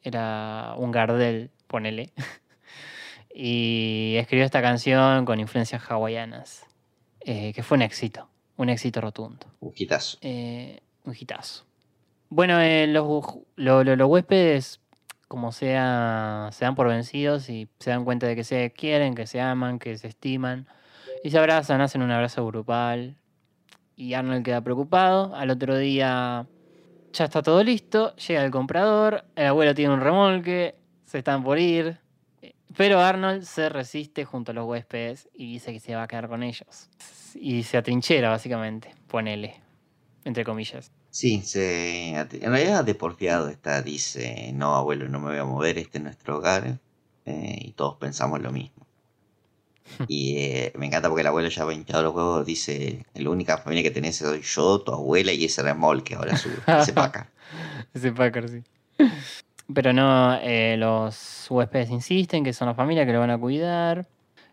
[0.03, 2.11] Era un Gardel, ponele.
[3.35, 6.67] y escribió esta canción con influencias hawaianas,
[7.21, 9.47] eh, que fue un éxito, un éxito rotundo.
[9.61, 10.19] Un hitazo.
[10.23, 11.65] Eh, un hitazo.
[12.29, 13.07] Bueno, eh, los,
[13.57, 14.81] lo- lo- los huéspedes,
[15.33, 19.27] como sea, se dan por vencidos y se dan cuenta de que se quieren, que
[19.27, 20.69] se aman, que se estiman,
[21.25, 23.17] y se abrazan, hacen un abrazo grupal.
[23.97, 25.35] Y Arnold queda preocupado.
[25.35, 26.47] Al otro día
[27.15, 30.75] ya está todo listo, llega el comprador, el abuelo tiene un remolque,
[31.07, 31.99] se están por ir.
[32.77, 36.29] Pero Arnold se resiste junto a los huéspedes y dice que se va a quedar
[36.29, 36.91] con ellos.
[37.37, 39.63] Y se atrinchera, básicamente, ponele,
[40.27, 40.93] entre comillas.
[41.13, 45.77] Sí, se, en realidad de porfiado está, dice, no abuelo, no me voy a mover,
[45.77, 46.79] este es nuestro hogar.
[47.27, 48.87] eh, y todos pensamos lo mismo.
[50.09, 53.59] Y eh, me encanta porque el abuelo ya ha hinchado los huevos, dice, la única
[53.59, 57.29] familia que tenés soy yo, tu abuela y ese remolque, ahora su, ese paca.
[57.95, 58.63] Ese Packer, sí.
[59.75, 64.07] Pero no, eh, los huéspedes insisten que son la familia que lo van a cuidar.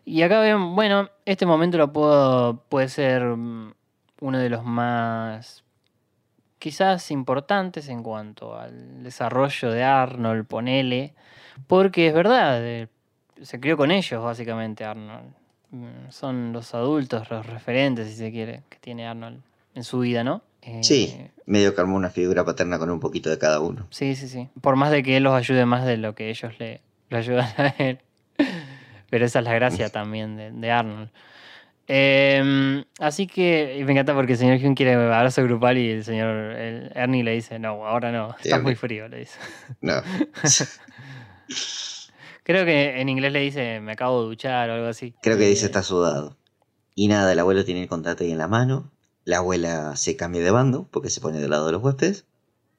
[0.04, 3.72] Y acá ven, bueno, este momento lo puedo, puede ser mm,
[4.20, 5.64] uno de los más
[6.60, 11.14] quizás importantes en cuanto al desarrollo de Arnold, ponele,
[11.66, 12.86] porque es verdad, eh,
[13.42, 15.32] se crió con ellos básicamente Arnold.
[15.70, 19.40] Mm, Son los adultos, los referentes, si se quiere, que tiene Arnold
[19.74, 20.42] en su vida, ¿no?
[20.62, 23.86] Eh, Sí, medio que armó una figura paterna con un poquito de cada uno.
[23.90, 24.48] Sí, sí, sí.
[24.60, 27.48] Por más de que él los ayude más de lo que ellos le, le ayudan
[27.56, 27.98] a él.
[29.10, 31.08] Pero esa es la gracia también de, de Arnold.
[31.92, 36.04] Eh, así que y me encanta porque el señor Hume quiere abrazo grupal y el
[36.04, 39.36] señor el Ernie le dice, no, ahora no, está muy frío, le dice.
[39.80, 39.94] No.
[42.44, 45.16] Creo que en inglés le dice, me acabo de duchar o algo así.
[45.20, 46.36] Creo que dice está sudado.
[46.94, 48.92] Y nada, el abuelo tiene el contrato ahí en la mano.
[49.24, 52.24] La abuela se cambia de bando porque se pone del lado de los huéspedes.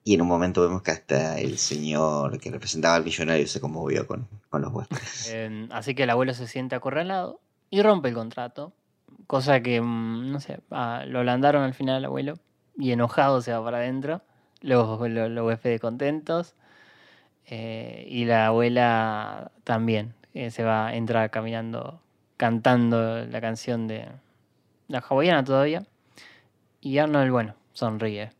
[0.05, 4.07] Y en un momento vemos que hasta el señor que representaba al millonario se conmovió
[4.07, 5.32] con, con los huéspedes.
[5.34, 8.74] Eh, así que el abuelo se siente acorralado y rompe el contrato.
[9.28, 12.36] Cosa que, mm, no sé, ah, lo landaron al final al abuelo
[12.78, 14.22] y enojado se va para adentro.
[14.61, 16.55] Los, los, los huéspedes contentos.
[17.47, 22.01] eh, y la abuela también eh, se va, entra caminando,
[22.38, 24.07] cantando la canción de
[24.88, 25.84] la hawaiana todavía.
[26.82, 28.32] Y Arnold, bueno, sonríe.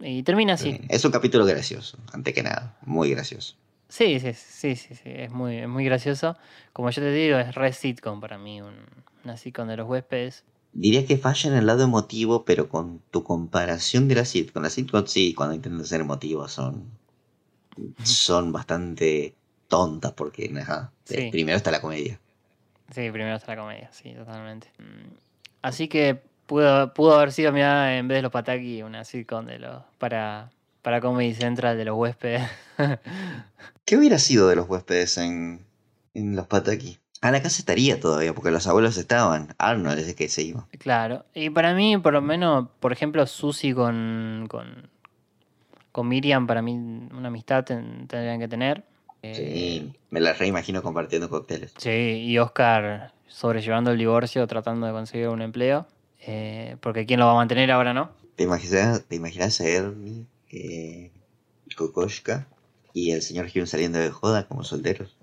[0.00, 0.80] Y termina así.
[0.88, 2.76] Es un capítulo gracioso, ante que nada.
[2.82, 3.56] Muy gracioso.
[3.88, 6.36] Sí, sí, sí, sí, sí, es muy, es muy gracioso.
[6.72, 8.76] Como yo te digo, es re sitcom para mí, un,
[9.24, 10.44] una sitcom de los huéspedes.
[10.72, 14.62] Diría que falla en el lado emotivo, pero con tu comparación de la sitcom.
[14.62, 16.84] La sitcom sí, cuando intentan ser emotivos son,
[18.04, 19.34] son bastante
[19.68, 20.52] tontas porque
[21.04, 21.28] Sí.
[21.30, 22.18] primero está la comedia.
[22.92, 24.68] Sí, primero está la comedia, sí, totalmente.
[24.78, 25.14] Mm,
[25.62, 29.58] Así que pudo, pudo haber sido, mira, en vez de los Pataki, una sitcom de
[29.58, 30.50] los, para,
[30.82, 32.42] para Comedy Central de los huéspedes.
[33.84, 35.66] ¿Qué hubiera sido de los huéspedes en,
[36.14, 36.99] en los Pataki?
[37.22, 39.54] A la casa estaría todavía, porque los abuelos estaban.
[39.58, 40.66] Arnold desde que se iba.
[40.78, 41.24] claro.
[41.34, 44.88] Y para mí, por lo menos, por ejemplo, Susi con, con,
[45.92, 48.84] con Miriam, para mí, una amistad ten- tendrían que tener.
[49.22, 51.74] Eh, Sí, me la reimagino compartiendo cócteles.
[51.76, 55.86] Sí, y Oscar sobrellevando el divorcio, tratando de conseguir un empleo.
[56.20, 58.10] eh, porque ¿quién lo va a mantener ahora, no?
[58.36, 61.10] ¿Te imaginas, te imaginas a Ernie, eh,
[61.76, 62.46] Kokoschka
[62.94, 65.16] y el señor Hume saliendo de joda como solteros?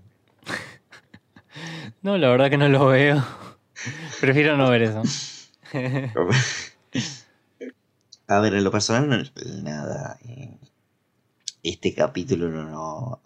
[2.02, 3.24] No, la verdad que no lo veo.
[4.22, 5.04] Prefiero no ver eso.
[8.28, 10.18] A ver, en lo personal, no, nada.
[10.26, 10.58] eh,
[11.64, 13.22] Este capítulo no, no.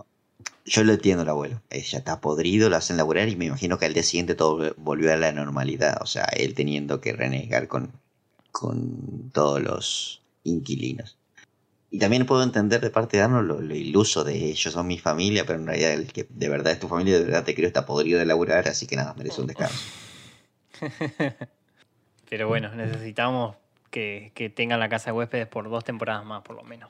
[0.65, 1.61] Yo lo entiendo, el abuelo.
[1.69, 5.13] Ella está podrido, lo hacen laburar y me imagino que al día siguiente todo volvió
[5.13, 5.97] a la normalidad.
[6.01, 7.91] O sea, él teniendo que renegar con,
[8.51, 11.17] con todos los inquilinos.
[11.91, 14.97] Y también puedo entender de parte de Arnold lo, lo iluso de ellos son mi
[14.97, 17.67] familia, pero en realidad el que de verdad es tu familia, de verdad te creo,
[17.67, 19.77] está podrido de laburar, así que nada, merece un descanso.
[22.29, 23.57] Pero bueno, necesitamos
[23.89, 26.89] que, que tengan la casa de huéspedes por dos temporadas más, por lo menos.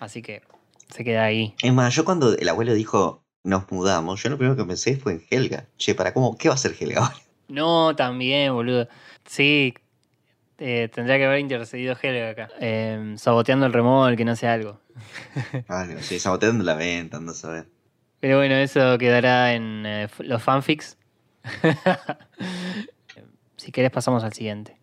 [0.00, 0.42] Así que
[0.92, 1.54] se queda ahí.
[1.62, 5.12] Es más, yo cuando el abuelo dijo nos mudamos, yo lo primero que pensé fue
[5.12, 5.66] en Helga.
[5.76, 6.36] Che, ¿para cómo?
[6.36, 7.16] ¿Qué va a hacer Helga ahora?
[7.48, 8.88] No, también, boludo.
[9.24, 9.74] Sí,
[10.58, 12.48] Eh, tendría que haber intercedido Helga acá.
[12.60, 14.80] Eh, saboteando el remolque, no sé algo.
[15.68, 17.68] Algo, sí, saboteando la venta, ando a saber.
[18.18, 20.96] Pero bueno, eso quedará en eh, los fanfics.
[23.56, 24.76] si querés pasamos al siguiente.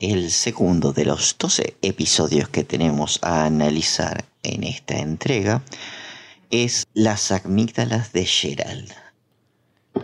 [0.00, 5.62] El segundo de los 12 episodios que tenemos a analizar en esta entrega
[6.50, 8.92] es las amígdalas de Gerald.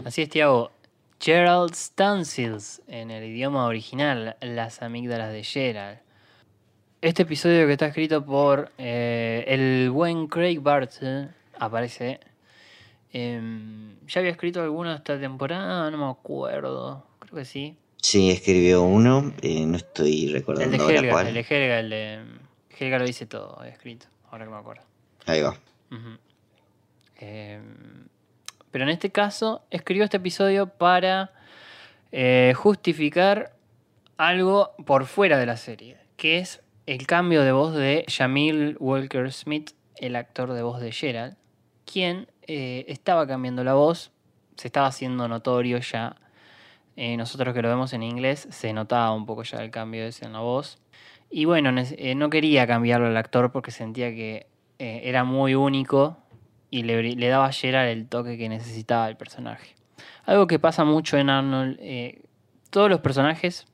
[0.05, 0.71] Así es, Tiago.
[1.21, 5.99] Gerald Stansils, en el idioma original, las amígdalas de Gerald.
[7.01, 12.21] Este episodio que está escrito por eh, el buen Craig Bartle aparece.
[13.13, 17.07] em, ya había escrito alguno esta temporada, no me acuerdo.
[17.19, 17.77] Creo que sí.
[18.03, 21.27] Sí, escribió uno, eh, no estoy El recordando de ahora Helga, cuál.
[21.29, 22.25] el de Helga, el de.
[22.79, 24.83] Helga lo dice todo, escrito, ahora que me acuerdo.
[25.27, 25.57] Ahí va.
[27.19, 27.61] Eh,
[28.71, 31.33] pero en este caso escribió este episodio para
[32.13, 33.53] eh, justificar
[34.17, 39.33] algo por fuera de la serie, que es el cambio de voz de Jamil Walker
[39.33, 41.37] Smith, el actor de voz de Gerald,
[41.85, 44.13] quien eh, estaba cambiando la voz,
[44.57, 46.17] se estaba haciendo notorio ya.
[46.97, 50.25] Eh, nosotros que lo vemos en inglés se notaba un poco ya el cambio ese
[50.25, 50.79] en la voz.
[51.29, 54.47] Y bueno, no quería cambiarlo al actor porque sentía que
[54.79, 56.19] era muy único
[56.71, 59.75] y le, daba a Gerald el toque que necesitaba el personaje.
[60.25, 62.23] Algo que pasa mucho en Arnold, eh,
[62.71, 63.67] todos los personajes,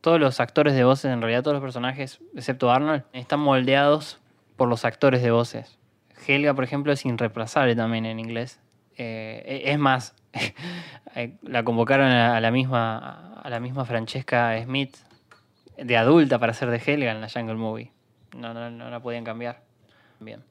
[0.00, 4.18] todos los actores de voces, en realidad todos los personajes, excepto Arnold, están moldeados
[4.56, 5.78] por los actores de voces.
[6.26, 8.60] Helga, por ejemplo, es irreemplazable también en inglés.
[8.96, 10.14] Eh, e- es más,
[11.14, 14.96] eh, la convocaron a a la misma, a la misma Francesca Smith
[15.78, 17.92] de adulta para ser de Helga en la Jungle Movie.
[18.36, 19.62] No, no, no la podían cambiar.
[20.18, 20.42] Bien.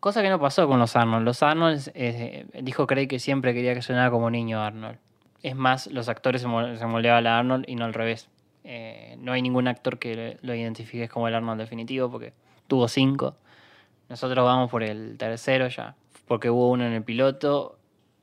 [0.00, 1.24] Cosa que no pasó con los Arnold.
[1.24, 4.98] Los Arnold, eh, dijo Craig que siempre quería que sonara como niño Arnold.
[5.42, 8.28] Es más, los actores se, mol- se moldeaban a Arnold y no al revés.
[8.64, 12.32] Eh, no hay ningún actor que lo identifique como el Arnold definitivo porque
[12.66, 13.36] tuvo cinco.
[14.08, 17.78] Nosotros vamos por el tercero ya, porque hubo uno en el piloto,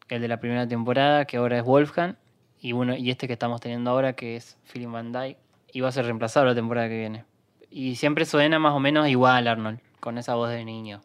[0.09, 2.15] el de la primera temporada, que ahora es Wolfgang,
[2.59, 5.37] y uno y este que estamos teniendo ahora, que es Philip Van Dyke,
[5.71, 7.25] y va a ser reemplazado la temporada que viene.
[7.69, 11.01] Y siempre suena más o menos igual Arnold, con esa voz de niño.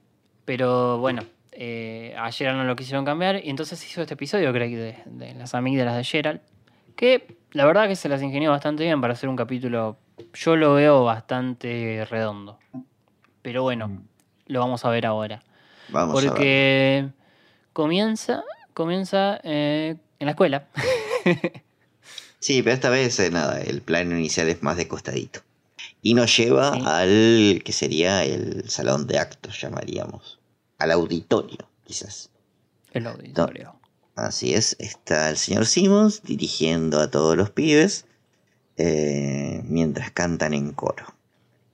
[0.49, 1.21] Pero bueno,
[1.53, 5.35] eh, a Gerald no lo quisieron cambiar, y entonces hizo este episodio, Craig, de, de
[5.35, 6.41] las amígdalas de Gerald,
[6.97, 9.99] que la verdad que se las ingenió bastante bien para hacer un capítulo,
[10.33, 12.59] yo lo veo bastante redondo.
[13.43, 14.01] Pero bueno,
[14.47, 15.43] lo vamos a ver ahora.
[15.91, 16.31] Vamos a ver.
[16.31, 17.09] Porque
[17.75, 18.43] comienza,
[18.73, 20.67] comienza eh, en la escuela.
[22.41, 25.41] Sí, pero esta vez eh, nada, el plano inicial es más de costadito.
[26.03, 26.83] Y nos lleva Sí.
[26.87, 30.38] al que sería el salón de actos, llamaríamos.
[30.79, 32.31] Al auditorio, quizás.
[32.93, 33.75] El auditorio.
[34.15, 38.07] Así es, está el señor Simmons dirigiendo a todos los pibes
[38.77, 41.05] eh, mientras cantan en coro.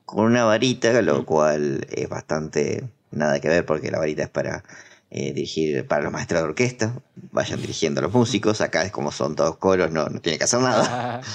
[0.05, 4.65] Con una varita, lo cual es bastante nada que ver porque la varita es para
[5.11, 6.95] eh, dirigir para los maestros de orquesta.
[7.31, 8.61] Vayan dirigiendo a los músicos.
[8.61, 11.21] Acá es como son todos coros, no, no tiene que hacer nada.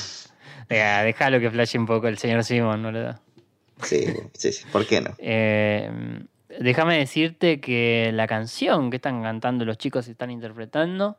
[0.72, 3.22] Ah, déjalo que flashe un poco el señor Simon, ¿no le da?
[3.82, 4.06] Sí,
[4.36, 5.16] sí, sí, ¿por qué no?
[5.18, 5.90] Eh,
[6.60, 11.18] déjame decirte que la canción que están cantando los chicos y están interpretando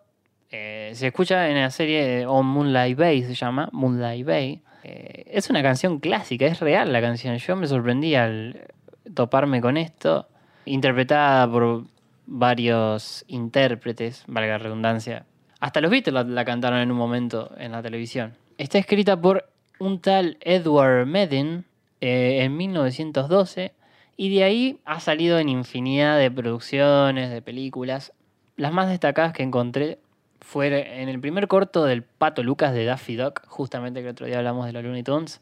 [0.51, 4.62] eh, se escucha en la serie On Moonlight Bay, se llama Moonlight Bay.
[4.82, 7.36] Eh, es una canción clásica, es real la canción.
[7.36, 8.68] Yo me sorprendí al
[9.14, 10.28] toparme con esto.
[10.64, 11.84] Interpretada por
[12.26, 15.24] varios intérpretes, valga la redundancia.
[15.61, 18.34] Hasta los Beatles la, cantaron en un momento en la televisión.
[18.59, 21.64] Está escrita por un tal Edward Medin
[22.01, 23.72] eh, en 1912
[24.20, 28.12] y de ahí ha salido en infinidad de producciones, de películas.
[28.58, 29.98] Las más destacadas que encontré
[30.42, 34.26] fue en el primer corto del Pato Lucas de Daffy Duck, justamente que el otro
[34.26, 35.40] día hablamos de los Looney Tunes,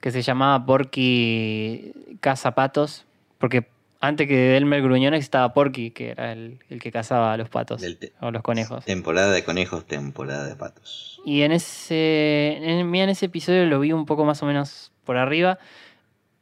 [0.00, 3.04] que se llamaba Porky Caza Patos,
[3.36, 3.66] porque
[4.00, 7.84] antes que Delmer Gruñón estaba Porky, que era el, el que cazaba a los patos
[8.22, 8.86] o los conejos.
[8.86, 11.20] Temporada de conejos, temporada de patos.
[11.26, 15.18] Y en ese, en, en ese episodio lo vi un poco más o menos por
[15.18, 15.58] arriba.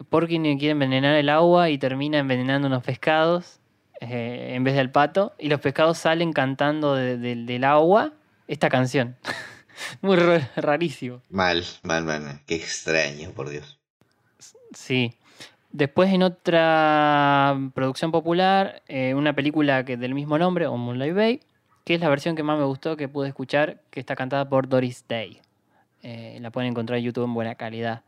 [0.09, 3.61] Porky quiere envenenar el agua y termina envenenando unos pescados
[4.01, 5.33] eh, en vez del pato.
[5.39, 8.13] Y los pescados salen cantando de- de- del agua
[8.49, 9.17] esta canción.
[10.03, 11.23] Muy ra- rarísimo.
[11.31, 12.41] Mal, mal, mal, mal.
[12.47, 13.79] Qué extraño, por Dios.
[14.73, 15.15] Sí.
[15.73, 21.41] Después en otra producción popular, eh, una película que del mismo nombre, o Moonlight Bay,
[21.85, 24.69] que es la versión que más me gustó que pude escuchar, que está cantada por
[24.69, 25.41] Doris Day.
[26.03, 28.03] Eh, la pueden encontrar en YouTube en buena calidad.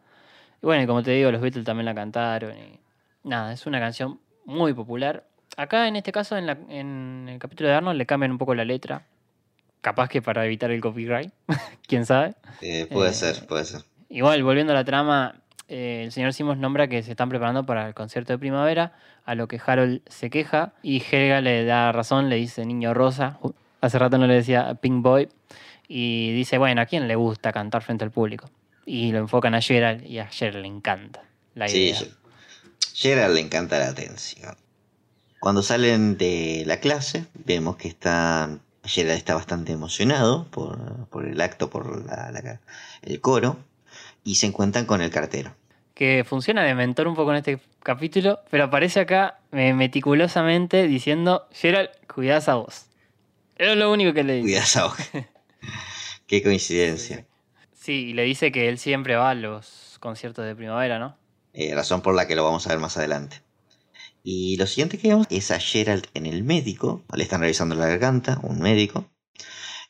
[0.62, 2.52] Y bueno, y como te digo, los Beatles también la cantaron.
[2.56, 2.80] Y
[3.24, 5.24] nada, es una canción muy popular.
[5.56, 8.54] Acá en este caso, en, la- en el capítulo de Arnold, le cambian un poco
[8.54, 9.02] la letra.
[9.80, 11.32] Capaz que para evitar el copyright,
[11.86, 12.34] quién sabe.
[12.60, 13.82] Eh, puede Eh, ser, puede ser.
[14.08, 15.36] Igual, volviendo a la trama,
[15.68, 18.92] eh, el señor Simons nombra que se están preparando para el concierto de primavera,
[19.24, 23.38] a lo que Harold se queja y Helga le da razón, le dice niño rosa.
[23.42, 25.28] Uh, Hace rato no le decía Pink Boy.
[25.86, 28.50] Y dice, bueno, ¿a quién le gusta cantar frente al público?
[28.90, 31.22] Y lo enfocan a Gerald y a Gerald le encanta
[31.54, 31.98] la Sí, idea.
[31.98, 32.10] Ge-
[32.94, 34.56] Gerald le encanta la atención.
[35.40, 38.48] Cuando salen de la clase, vemos que está,
[38.84, 42.60] Gerald está bastante emocionado por, por el acto, por la- la-
[43.02, 43.58] el coro,
[44.24, 45.54] y se encuentran con el cartero.
[45.94, 51.46] que funciona de mentor un poco en este capítulo, pero aparece acá eh, meticulosamente diciendo,
[51.52, 52.86] Gerald, cuidás a vos.
[53.56, 54.44] Era lo único que le dice.
[54.46, 55.04] Cuidado esa hoja.
[56.28, 57.26] Qué coincidencia.
[57.88, 61.16] Sí, y le dice que él siempre va a los conciertos de primavera, ¿no?
[61.54, 63.40] Eh, razón por la que lo vamos a ver más adelante.
[64.22, 67.02] Y lo siguiente que vemos es a Gerald en el médico.
[67.16, 69.06] Le están revisando la garganta, un médico.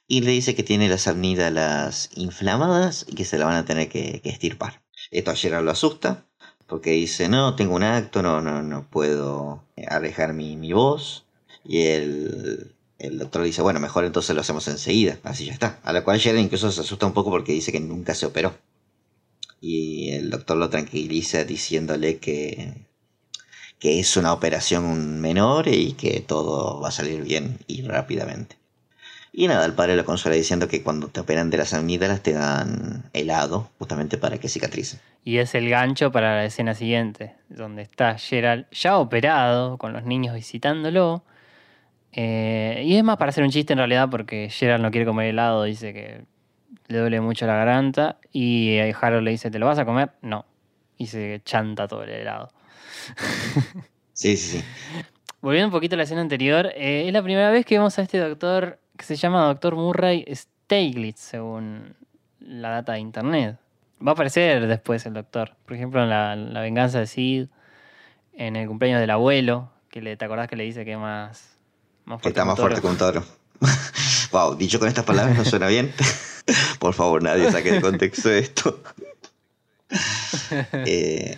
[0.07, 3.89] Y le dice que tiene las amígdalas inflamadas y que se la van a tener
[3.89, 4.81] que, que estirpar.
[5.11, 6.25] Esto a Gerald lo asusta.
[6.69, 11.27] Porque dice, no, tengo un acto, no, no, no puedo alejar mi, mi voz.
[11.65, 15.19] Y el, el doctor dice, bueno, mejor entonces lo hacemos enseguida.
[15.23, 15.79] Así ya está.
[15.85, 18.55] A lo cual Gerald incluso se asusta un poco porque dice que nunca se operó.
[19.61, 22.75] Y el doctor lo tranquiliza diciéndole que,
[23.79, 28.57] que es una operación menor y que todo va a salir bien y rápidamente.
[29.33, 32.33] Y nada, el padre lo consuela diciendo que cuando te operan de las amígdalas te
[32.33, 34.99] dan helado, justamente para que cicatrice.
[35.23, 40.05] Y es el gancho para la escena siguiente, donde está Gerald ya operado, con los
[40.05, 41.23] niños visitándolo.
[42.21, 45.27] Eh, y es más para hacer un chiste en realidad, porque Gerald no quiere comer
[45.27, 46.25] helado, dice que
[46.89, 48.19] le duele mucho la garganta.
[48.33, 50.11] Y eh, Harold le dice, ¿te lo vas a comer?
[50.21, 50.45] No.
[50.97, 52.51] Y se chanta todo el helado.
[54.13, 54.65] Sí, sí, sí.
[55.41, 58.03] Volviendo un poquito a la escena anterior, eh, es la primera vez que vemos a
[58.03, 61.95] este doctor que se llama Doctor Murray Steiglitz, según
[62.41, 63.59] la data de internet.
[64.05, 65.55] Va a aparecer después el doctor.
[65.65, 67.47] Por ejemplo, en la, la venganza de Sid,
[68.33, 71.58] en el cumpleaños del abuelo, que le, ¿te acordás que le dice que es más,
[72.09, 73.25] más está más fuerte que un toro.
[74.33, 75.93] wow, dicho con estas palabras no suena bien.
[76.79, 78.83] Por favor, nadie saque de contexto esto.
[80.73, 81.37] Eh,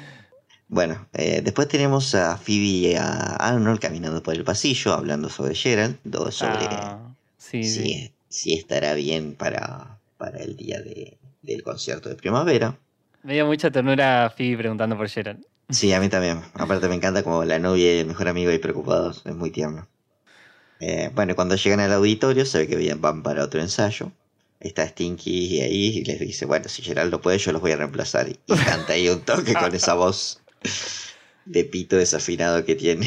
[0.68, 5.54] bueno, eh, después tenemos a Phoebe y a Arnold caminando por el pasillo, hablando sobre
[5.54, 5.96] Gerald,
[6.30, 6.98] sobre Ah,
[7.38, 8.12] sí, si, sí.
[8.28, 12.76] si estará bien para, para el día de- del concierto de primavera.
[13.22, 15.44] Me dio mucha ternura Phoebe preguntando por Gerald.
[15.70, 16.40] Sí, a mí también.
[16.54, 19.22] Aparte me encanta como la novia y el mejor amigo ahí preocupados.
[19.24, 19.86] Es muy tierno.
[20.80, 24.12] Eh, bueno, cuando llegan al auditorio se ve que van para otro ensayo.
[24.58, 27.76] Está Stinky ahí y les dice, bueno, si Gerald no puede, yo los voy a
[27.76, 28.28] reemplazar.
[28.28, 30.40] Y canta ahí un toque con esa voz
[31.44, 33.06] de pito desafinado que tiene.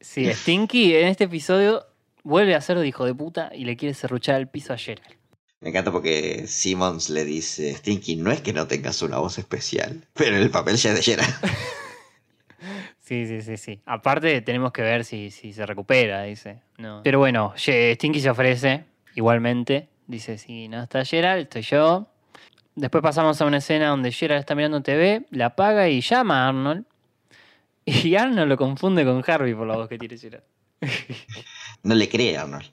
[0.00, 1.84] Sí, Stinky en este episodio
[2.22, 5.16] vuelve a ser de hijo de puta y le quiere serruchar el piso a Gerald.
[5.60, 10.06] Me encanta porque Simmons le dice, Stinky, no es que no tengas una voz especial,
[10.14, 11.34] pero el papel ya es de Gerald.
[13.08, 13.80] Sí, sí, sí, sí.
[13.86, 16.60] Aparte tenemos que ver si, si se recupera, dice.
[16.76, 17.00] No.
[17.02, 18.84] Pero bueno, Stinky se ofrece
[19.14, 19.88] igualmente.
[20.06, 22.06] Dice, si no está Gerald, estoy yo.
[22.74, 26.48] Después pasamos a una escena donde Gerald está mirando TV, la apaga y llama a
[26.48, 26.84] Arnold.
[27.86, 30.44] Y Arnold lo confunde con Harvey por la voz que tiene Gerald.
[31.84, 32.70] No le cree a Arnold.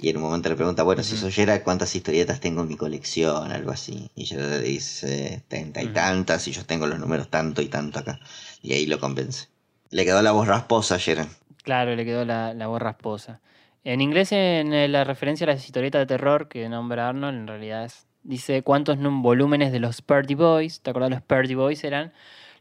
[0.00, 2.76] Y en un momento le pregunta, bueno, si soy Gerald, ¿cuántas historietas tengo en mi
[2.76, 3.50] colección?
[3.50, 4.08] Algo así.
[4.14, 7.98] Y Gerald le dice, treinta y tantas, y yo tengo los números tanto y tanto
[7.98, 8.20] acá.
[8.62, 9.48] Y ahí lo convence.
[9.94, 11.30] Le quedó la voz rasposa a Gerald.
[11.62, 13.40] Claro, le quedó la, la voz rasposa.
[13.84, 17.46] En inglés, en eh, la referencia a las historietas de terror que nombra Arnold, en
[17.46, 20.80] realidad es, dice cuántos volúmenes de los Purdy Boys.
[20.80, 21.10] ¿Te acordás?
[21.10, 22.12] Los Purdy Boys eran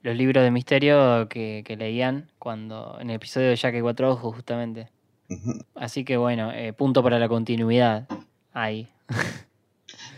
[0.03, 4.11] los libros de misterio que, que leían cuando en el episodio de Jack y Cuatro
[4.11, 4.89] Ojos, justamente.
[5.73, 8.07] Así que bueno, eh, punto para la continuidad.
[8.53, 8.89] Ahí.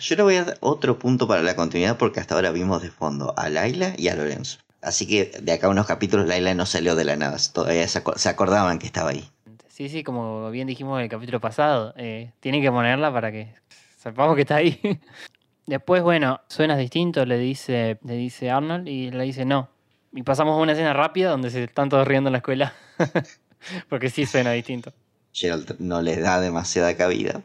[0.01, 2.89] Yo le voy a dar otro punto para la continuidad porque hasta ahora vimos de
[2.89, 4.64] fondo a Laila y a Lorenzo.
[4.85, 7.37] Así que de acá a unos capítulos Laila no salió de la nada.
[7.51, 9.27] Todavía se, aco- se acordaban que estaba ahí.
[9.67, 13.53] Sí, sí, como bien dijimos en el capítulo pasado, eh, tienen que ponerla para que
[13.97, 14.79] sepamos que está ahí.
[15.65, 19.69] Después, bueno, suenas distinto, le dice, le dice Arnold y le dice no.
[20.13, 22.73] Y pasamos a una escena rápida donde se están todos riendo en la escuela.
[23.89, 24.93] Porque sí suena distinto.
[25.33, 27.41] Gerald no les da demasiada cabida.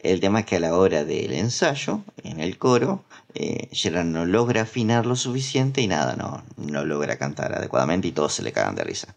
[0.00, 4.24] El tema es que a la hora del ensayo, en el coro, eh, Gerald no
[4.24, 8.52] logra afinar lo suficiente y nada, no, no logra cantar adecuadamente y todos se le
[8.52, 9.14] cagan de risa.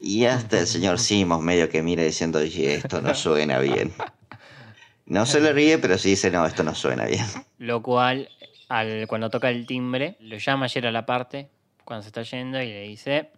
[0.00, 3.92] Y hasta el señor Simos medio que mira diciendo, oye, esto no suena bien.
[5.06, 7.26] No se le ríe, pero sí dice, no, esto no suena bien.
[7.58, 8.28] Lo cual,
[8.68, 11.48] al, cuando toca el timbre, lo llama ayer a la parte,
[11.84, 13.30] cuando se está yendo, y le dice,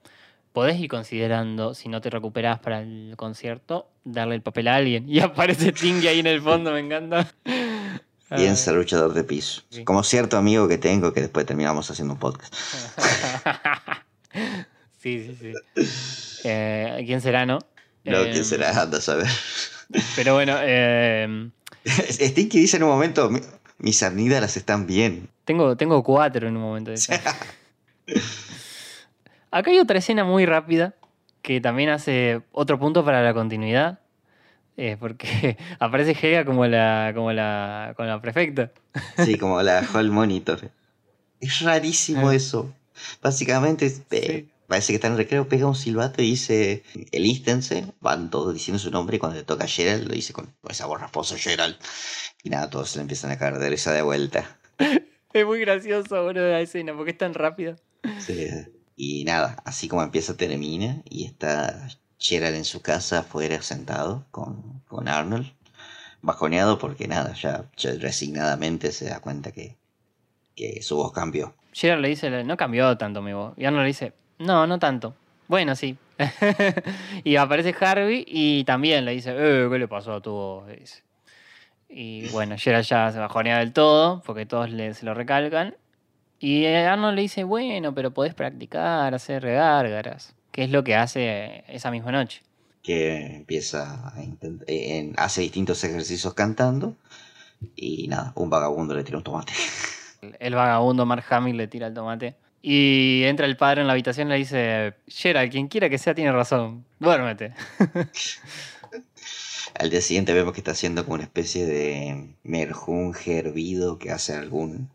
[0.57, 5.05] podés ir considerando, si no te recuperás para el concierto, darle el papel a alguien.
[5.07, 7.31] Y aparece Tingy ahí en el fondo, me encanta.
[8.31, 9.63] Bien ser luchador de piso.
[9.69, 9.85] Sí.
[9.85, 12.55] Como cierto amigo que tengo que después terminamos haciendo un podcast.
[14.99, 15.53] sí, sí, sí.
[16.45, 17.59] Eh, ¿Quién será, no?
[18.05, 18.81] No, Eh, ¿quién será?
[18.81, 19.27] Anda a saber.
[20.17, 21.51] Pero bueno, eh,
[21.85, 23.41] Stinky dice en un momento, "Mi-
[23.79, 25.29] mis amígdalas están bien.
[25.45, 26.93] tengo, tengo cuatro en un momento.
[26.93, 26.97] de.
[29.57, 30.95] Acá hay otra escena muy rápida
[31.43, 34.01] que también hace otro punto para la continuidad.
[34.77, 38.71] eh, porque aparece Helga como la, como la, como la prefecta.
[39.25, 40.71] Sí, como la Hall Monitor.
[41.41, 42.75] Es rarísimo eso.
[43.23, 43.91] Básicamente, eh,
[44.47, 44.51] Sí.
[44.67, 46.83] parece que está en el recreo, pega un silbato y dice,
[47.13, 47.87] elístense.
[48.01, 50.85] Van todos diciendo su nombre y cuando le toca a Gerald lo dice con, esa
[50.87, 51.77] voz rasposa Gerald.
[52.43, 54.59] Y nada, todos se le empiezan a caer de risa de vuelta.
[55.33, 57.77] Es muy gracioso, boludo, la escena, porque es tan rápida.
[58.21, 58.47] Sí.
[58.97, 61.03] Y nada, así como empieza, termina.
[61.05, 61.89] Y está
[62.19, 65.53] Gerald en su casa afuera sentado con, con Arnold.
[66.23, 67.67] Bajoneado porque nada, ya,
[68.01, 69.77] resignadamente se da cuenta que,
[70.57, 71.55] que su voz cambió.
[71.73, 73.53] Gerard le dice, no cambió tanto mi voz.
[73.59, 75.15] Y Arnold le dice, no, no tanto.
[75.47, 75.97] Bueno, sí.
[77.25, 80.65] y aparece Harvey y también le dice, eh, ¿qué le pasó a tu voz?
[81.89, 85.77] Y bueno, Gerald ya se bajonea del todo, porque todos le, se lo recalcan.
[86.39, 90.35] Y Arnold le dice, bueno, pero podés practicar, hacer gárgaras.
[90.53, 92.43] Que es lo que hace esa misma noche.
[92.83, 96.95] que empieza a intent- eh, hace distintos ejercicios cantando
[97.75, 99.53] y nada, un vagabundo le tira un tomate.
[100.23, 102.37] El, el vagabundo Mark Hamill le tira el tomate.
[102.63, 106.15] Y entra el padre en la habitación y le dice, Gerald, quien quiera que sea
[106.15, 106.85] tiene razón.
[106.99, 107.53] Duérmete.
[109.79, 114.33] Al día siguiente vemos que está haciendo como una especie de merjunje hervido que hace
[114.35, 114.89] algún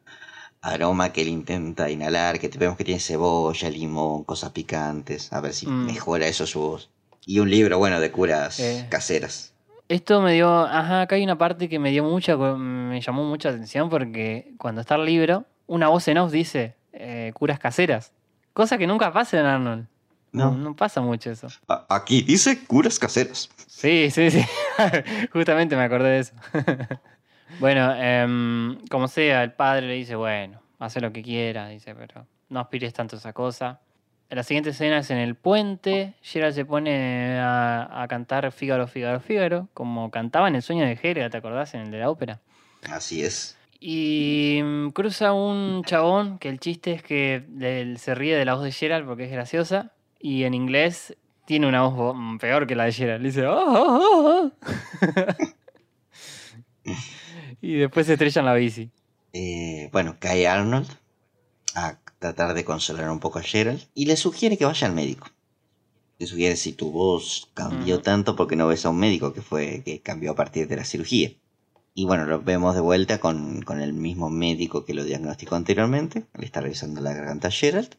[0.61, 5.53] aroma que él intenta inhalar, que vemos que tiene cebolla, limón, cosas picantes, a ver
[5.53, 5.85] si Mm.
[5.87, 6.89] mejora eso su voz.
[7.25, 8.85] Y un libro, bueno, de curas Eh.
[8.89, 9.53] caseras.
[9.89, 13.49] Esto me dio, ajá, acá hay una parte que me dio mucha, me llamó mucha
[13.49, 18.11] atención porque cuando está el libro, una voz en off dice eh, curas caseras.
[18.53, 19.87] Cosa que nunca pasa en Arnold.
[20.33, 20.57] No, No.
[20.57, 21.47] no pasa mucho eso.
[21.89, 23.49] Aquí dice curas caseras.
[23.67, 24.45] Sí, sí, sí.
[25.33, 26.33] Justamente me acordé de eso.
[27.59, 32.25] bueno, em, como sea, el padre le dice, bueno, hace lo que quiera, dice, pero
[32.49, 33.79] no aspires tanto a esa cosa.
[34.29, 36.13] La siguiente escena es en el puente.
[36.21, 40.97] Gerald se pone a, a cantar Fígaro, Fígaro, Fígaro, como cantaba en El sueño de
[41.01, 41.73] Helga, ¿te acordás?
[41.73, 42.39] En el de la ópera.
[42.89, 43.57] Así es.
[43.79, 48.53] Y mm, cruza un chabón que el chiste es que le- se ríe de la
[48.53, 49.91] voz de Gerald porque es graciosa.
[50.19, 53.21] Y en inglés tiene una voz mm, peor que la de Gerald.
[53.23, 54.51] Le dice, "Oh, oh, oh, oh".
[57.67, 58.89] y después se estrella en la bici.
[59.33, 60.87] Eh, bueno, cae Arnold
[61.75, 65.27] a tratar de consolar un poco a Gerald y le sugiere que vaya al médico.
[66.19, 68.03] Le sugiere si tu voz cambió Ujú.
[68.03, 70.85] tanto porque no ves a un médico que fue que cambió a partir de la
[70.85, 71.31] cirugía.
[71.93, 76.25] Y bueno, lo vemos de vuelta con, con el mismo médico que lo diagnosticó anteriormente.
[76.37, 77.95] Le está revisando la garganta a Gerald.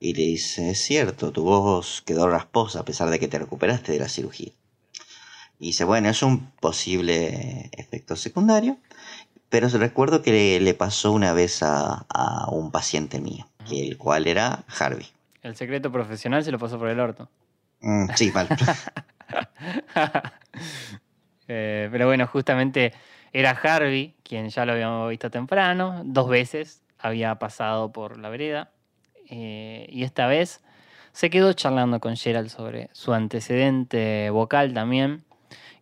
[0.00, 3.92] Y le dice, es cierto, tu voz quedó rasposa a pesar de que te recuperaste
[3.92, 4.52] de la cirugía.
[5.58, 8.78] Y dice, bueno, es un posible efecto secundario.
[9.48, 13.96] Pero recuerdo que le, le pasó una vez a, a un paciente mío, que el
[13.96, 15.06] cual era Harvey.
[15.42, 17.28] El secreto profesional se lo pasó por el orto.
[17.80, 18.48] Mm, sí, mal.
[21.50, 22.92] Eh, pero bueno, justamente
[23.32, 28.70] era Harvey, quien ya lo habíamos visto temprano, dos veces había pasado por la vereda.
[29.30, 30.60] eh, y esta vez
[31.12, 35.24] se quedó charlando con Gerald sobre su antecedente vocal también.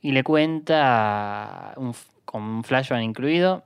[0.03, 1.95] Y le cuenta, un
[2.27, 3.65] con un flashback incluido,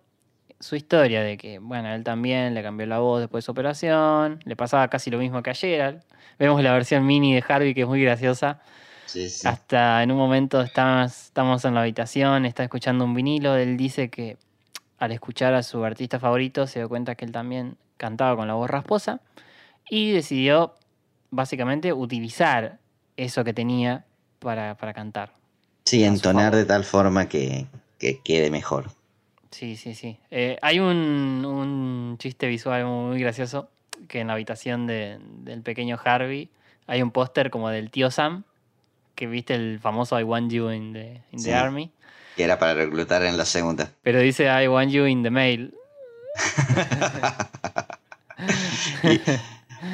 [0.61, 4.41] su historia de que, bueno, él también le cambió la voz después de su operación.
[4.45, 6.03] Le pasaba casi lo mismo que a Gerald.
[6.39, 8.61] Vemos la versión mini de Harvey que es muy graciosa.
[9.07, 9.49] Sí, sí.
[9.49, 14.09] Hasta en un momento estamos, estamos en la habitación, está escuchando un vinilo, él dice
[14.09, 14.37] que
[14.99, 18.55] al escuchar a su artista favorito se dio cuenta que él también cantaba con la
[18.55, 19.21] voz rasposa
[19.89, 20.75] y decidió
[21.31, 22.79] básicamente utilizar
[23.17, 24.05] eso que tenía
[24.39, 25.40] para, para cantar.
[25.85, 27.67] Sí, entonar de tal forma que,
[27.99, 28.91] que quede mejor.
[29.51, 30.19] Sí, sí, sí.
[30.31, 33.69] Eh, hay un, un chiste visual muy gracioso
[34.09, 36.49] que en la habitación de- del pequeño Harvey
[36.87, 38.45] hay un póster como del tío Sam,
[39.17, 41.91] que viste el famoso I want you in the, in the army.
[42.37, 43.93] Que era para reclutar en la segunda.
[44.03, 45.75] Pero dice I want you in the mail.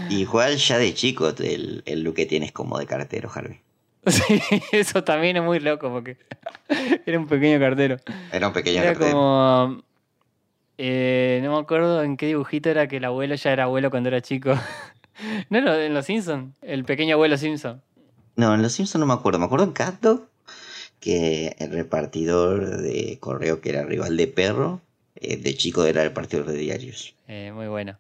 [0.09, 3.61] Y igual ya de chico el, el look que tienes como de cartero, Harvey.
[4.11, 4.41] Sí,
[4.73, 6.17] eso también es muy loco porque
[7.07, 7.97] era un pequeño cartero.
[8.33, 9.13] Era un pequeño Era cartero.
[9.13, 9.83] como...
[10.79, 14.09] eh, no me acuerdo en qué dibujito era que el abuelo ya era abuelo cuando
[14.09, 14.55] era chico.
[15.49, 16.55] No, era en Los Simpsons.
[16.61, 17.81] El pequeño abuelo Simpson.
[18.37, 19.39] No, en Los Simpsons no me acuerdo.
[19.39, 20.29] Me acuerdo en Cat Dog
[21.01, 24.83] que el repartidor de correo que era rival de perro,
[25.15, 27.15] eh, de chico era el repartidor de diarios.
[27.29, 27.97] Eh, muy bueno.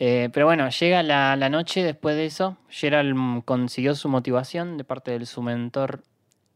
[0.00, 2.56] Eh, pero bueno, llega la, la noche después de eso.
[2.68, 6.02] Gerald mm, consiguió su motivación de parte de su mentor,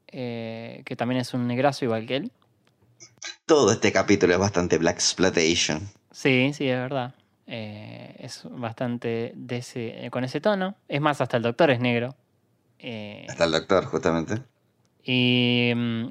[0.08, 2.32] eh, que también es un negrazo igual que él.
[3.46, 5.80] Todo este capítulo es bastante Black Exploitation.
[6.12, 7.14] Sí, sí, es verdad.
[7.46, 10.76] Eh, es bastante de ese, con ese tono.
[10.88, 12.14] Es más, hasta el doctor es negro.
[13.28, 14.42] Hasta el doctor, justamente.
[15.04, 16.06] y mm,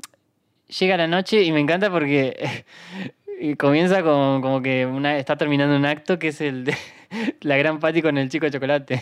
[0.80, 2.66] llega la noche y me encanta porque
[3.42, 6.78] y comienza con, como que una, está terminando un acto que es el de
[7.42, 9.02] la gran Patty con el chico de chocolate.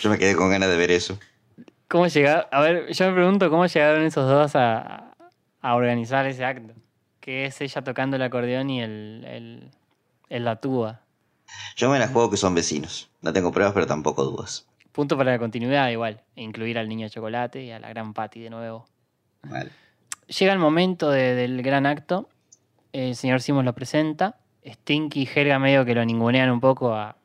[0.00, 1.18] Yo me quedé con ganas de ver eso.
[1.88, 2.48] ¿Cómo llega?
[2.52, 5.12] A ver, yo me pregunto cómo llegaron esos dos a,
[5.60, 6.72] a organizar ese acto.
[7.20, 9.70] Que es ella tocando el acordeón y el, el,
[10.28, 11.00] el la tuba.
[11.76, 13.10] Yo me la juego que son vecinos.
[13.22, 14.66] No tengo pruebas, pero tampoco dudas.
[14.92, 16.22] Punto para la continuidad igual.
[16.36, 18.86] Incluir al niño de chocolate y a la gran Patty de nuevo.
[19.42, 19.70] Vale.
[20.28, 22.28] Llega el momento de- del gran acto.
[22.92, 24.38] El señor Simons lo presenta.
[24.66, 27.16] Stinky y Helga medio que lo ningunean un poco a,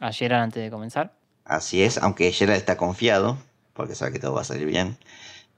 [0.00, 1.12] a Gerard antes de comenzar.
[1.44, 3.38] Así es, aunque Gerald está confiado,
[3.72, 4.98] porque sabe que todo va a salir bien.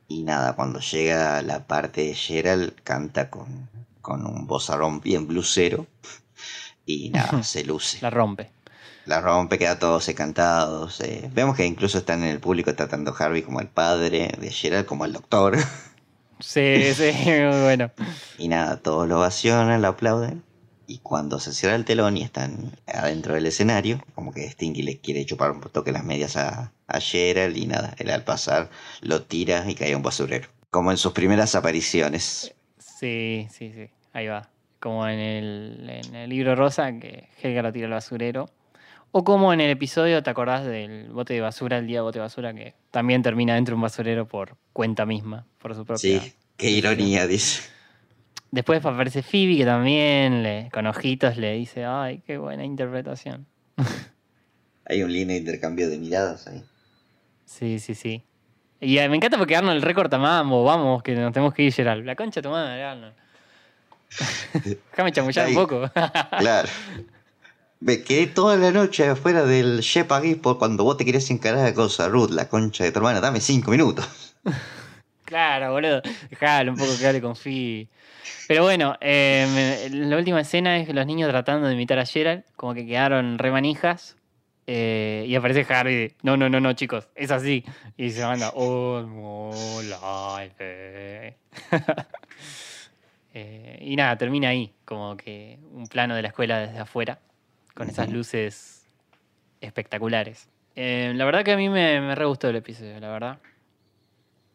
[0.08, 3.68] Y nada, cuando llega la parte de Gerald, canta con,
[4.02, 5.86] con un vozarrón bien blusero.
[6.86, 7.98] Y nada, se luce.
[8.00, 8.50] La rompe.
[9.06, 11.00] La rompe, queda todos encantados.
[11.00, 11.30] eh.
[11.32, 14.86] Vemos que incluso están en el público tratando a Harvey como el padre, de Gerald
[14.86, 15.56] como el doctor.
[16.40, 17.90] Sí, sí, muy bueno.
[18.36, 20.44] Y nada, todos lo ovacionan, lo aplauden.
[20.86, 25.00] Y cuando se cierra el telón y están adentro del escenario, como que Stinky le
[25.00, 28.70] quiere chupar un toque las medias a, a Gerald y nada, él al pasar
[29.02, 30.48] lo tira y cae a un basurero.
[30.70, 32.54] Como en sus primeras apariciones.
[32.78, 33.90] Sí, sí, sí.
[34.12, 34.48] Ahí va.
[34.80, 38.48] Como en el, en el libro rosa, que Helga lo tira al basurero.
[39.10, 42.18] O como en el episodio, ¿te acordás del bote de basura, el día de bote
[42.18, 46.20] de basura, que también termina dentro de un basurero por cuenta misma, por su propia.
[46.20, 47.62] Sí, qué ironía, dice.
[48.50, 53.46] Después aparece Phoebe, que también le, con ojitos le dice, ay, qué buena interpretación.
[54.86, 56.62] Hay un lindo intercambio de miradas ahí.
[57.44, 58.22] Sí, sí, sí.
[58.80, 62.06] Y eh, me encanta porque Arnold recorta mambo, vamos, que nos tenemos que ir, Gerald.
[62.06, 63.14] La concha de tu madre, Arnold.
[64.90, 65.90] Déjame chamullar un poco.
[66.38, 66.68] Claro.
[67.80, 72.08] Me quedé toda la noche afuera del Shepa por cuando vos te querías encarar cosa,
[72.08, 74.34] Ruth, la concha de tu hermana, dame cinco minutos.
[75.24, 76.00] Claro, boludo.
[76.30, 77.88] Dejalo un poco que hable con Phoebe.
[78.46, 82.72] Pero bueno, eh, la última escena es los niños tratando de imitar a Gerald, como
[82.74, 84.16] que quedaron re manijas.
[84.66, 86.14] eh, y aparece Harry.
[86.22, 87.64] No, no, no, no, chicos, es así.
[87.98, 88.52] Y se manda.
[93.34, 97.20] Eh, y nada, termina ahí, como que un plano de la escuela desde afuera,
[97.78, 98.86] con esas luces
[99.60, 100.48] espectaculares.
[100.76, 103.38] Eh, la verdad que a mí me, me re gustó el episodio, la verdad.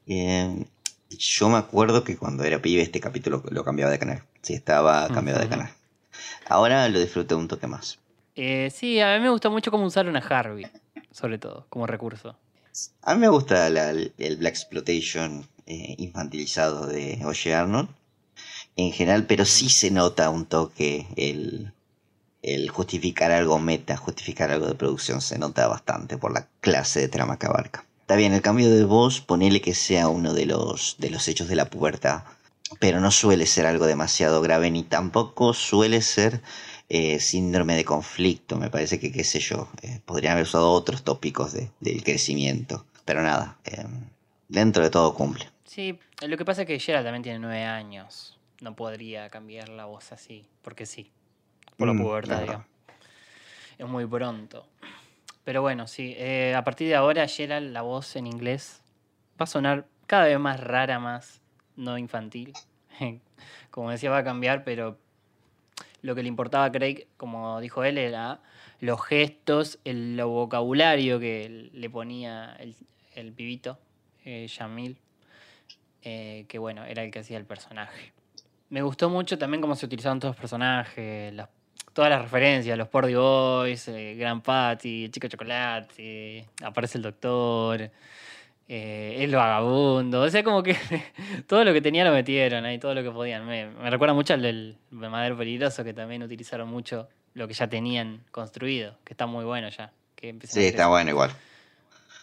[0.06, 0.66] Eh,
[1.10, 4.24] yo me acuerdo que cuando era pibe este capítulo lo cambiaba de canal.
[4.42, 5.56] Sí, estaba cambiado de Ujú.
[5.56, 5.70] canal.
[6.48, 8.00] Ahora lo disfruté un toque más.
[8.36, 10.68] Eh, sí, a mí me gustó mucho cómo usaron a Harvey,
[11.12, 12.36] sobre todo, como recurso.
[13.04, 17.90] A mí me gusta la- el Black Exploitation eh, infantilizado de Oye Arnold
[18.76, 21.74] en general, pero sí se nota un toque el,
[22.44, 27.08] el justificar algo meta, justificar algo de producción, se nota bastante por la clase de
[27.08, 27.86] trama que abarca.
[28.02, 31.48] Está bien, el cambio de voz, ponele que sea uno de los, de los hechos
[31.48, 32.24] de la pubertad,
[32.80, 36.42] pero no suele ser algo demasiado grave ni tampoco suele ser
[36.90, 38.58] eh, síndrome de conflicto.
[38.58, 42.86] Me parece que, qué sé yo, eh, podrían haber usado otros tópicos de- del crecimiento.
[43.06, 43.86] Pero nada, eh,
[44.50, 45.50] dentro de todo cumple.
[45.66, 48.38] Sí, lo que pasa es que Gerald también tiene nueve años.
[48.62, 51.10] No podría cambiar la voz así, porque sí.
[51.78, 52.44] Por la Mm, pubertad, claro.
[52.46, 52.68] digamos.
[53.78, 54.68] Es muy pronto.
[55.44, 56.14] Pero bueno, sí.
[56.18, 58.82] eh, a partir de ahora, Gerald, la voz en inglés
[59.40, 61.42] va a sonar cada vez más rara, más
[61.76, 62.54] no infantil.
[63.72, 64.98] Como decía, va a cambiar, pero
[66.02, 68.42] lo que le importaba a Craig, como dijo él, era
[68.80, 72.76] los gestos, el lo vocabulario que le ponía el,
[73.16, 73.80] el pibito,
[74.26, 74.98] eh, Yamil,
[76.04, 78.12] eh, que bueno, era el que hacía el personaje.
[78.70, 81.50] Me gustó mucho también cómo se utilizaban todos los personajes, las-
[81.94, 87.92] todas las referencias, los Pordy Boys, eh, Gran Patty, Chico Chocolate, aparece el doctor,
[88.68, 90.76] eh, el vagabundo, o sea, como que
[91.48, 93.46] todo lo que tenía lo metieron ahí, todo lo que podían.
[93.46, 97.68] Me, me recuerda mucho al del Madero Peligroso, que también utilizaron mucho lo que ya
[97.68, 99.92] tenían construido, que está muy bueno ya.
[100.16, 101.32] Que Sí, está bueno igual.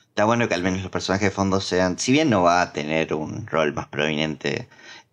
[0.09, 2.73] Está bueno que al menos los personajes de fondo sean, si bien no va a
[2.73, 4.69] tener un rol más prominente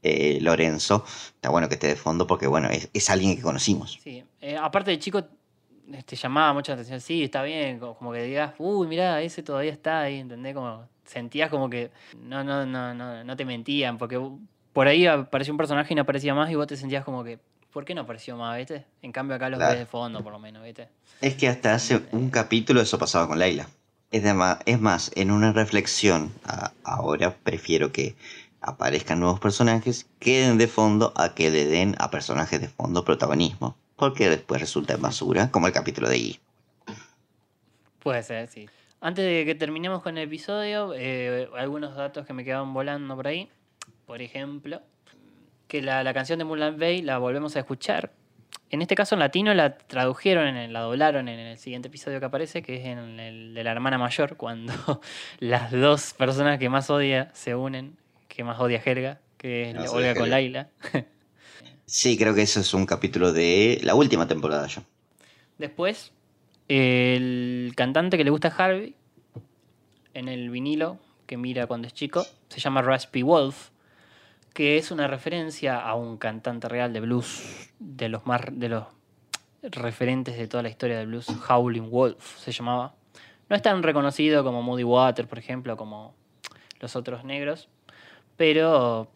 [0.07, 1.03] eh, Lorenzo,
[1.35, 3.99] está bueno que esté de fondo porque bueno, es, es alguien que conocimos.
[4.03, 5.23] Sí, eh, aparte de chico,
[6.05, 6.99] te llamaba mucha atención.
[6.99, 10.53] Sí, está bien, co- como que digas, uy, mirá, ese todavía está ahí, ¿entendés?
[10.53, 11.91] Como sentías como que
[12.21, 14.19] no, no, no, no, no te mentían, porque
[14.73, 17.39] por ahí apareció un personaje y no aparecía más y vos te sentías como que,
[17.71, 18.85] ¿por qué no apareció más, viste?
[19.01, 19.71] En cambio acá los Claro.
[19.71, 20.89] ves de fondo, por lo menos, viste.
[21.21, 23.67] Es que hasta hace un capítulo eso pasaba con Laila.
[24.11, 28.15] Es, de ma- es más, en una reflexión, a- ahora prefiero que
[28.67, 33.75] aparezcan nuevos personajes, queden de fondo a que le den a personajes de fondo protagonismo.
[33.95, 36.39] Porque después resulta en basura, como el capítulo de I.
[37.99, 38.69] Puede ser, sí.
[39.01, 43.27] Antes de que terminemos con el episodio, eh, algunos datos que me quedaban volando por
[43.27, 43.49] ahí.
[44.05, 44.81] Por ejemplo,
[45.67, 48.11] que la, canción de Mulan Bay la volvemos a escuchar.
[48.69, 52.25] En este caso en latino la tradujeron, en la doblaron en el siguiente episodio que
[52.25, 54.73] aparece, que es en el de la hermana mayor, cuando
[55.39, 57.97] las dos personas que más odia se unen,
[58.27, 60.29] que más odia Helga, que es Más odia Olga con.
[60.29, 60.69] Laila.
[61.89, 64.83] Sí, creo que eso es un capítulo de la última temporada ya.
[65.57, 66.11] Después,
[66.67, 68.93] el cantante que le gusta a Harvey,
[70.13, 73.69] en el vinilo que mira cuando es chico, se llama Raspy Wolf,
[74.53, 78.83] que es una referencia a un cantante real de blues, de los más de los
[79.61, 82.95] referentes de toda la historia del blues, Howling Wolf se llamaba.
[83.49, 86.15] No es tan reconocido como Moody Waters, por ejemplo, como
[86.79, 87.69] los otros negros,
[88.37, 89.09] pero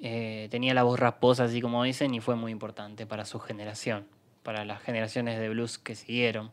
[0.00, 4.06] eh, tenía la voz rasposa, así como dicen, y fue muy importante para su generación,
[4.42, 6.52] para las generaciones de blues que siguieron.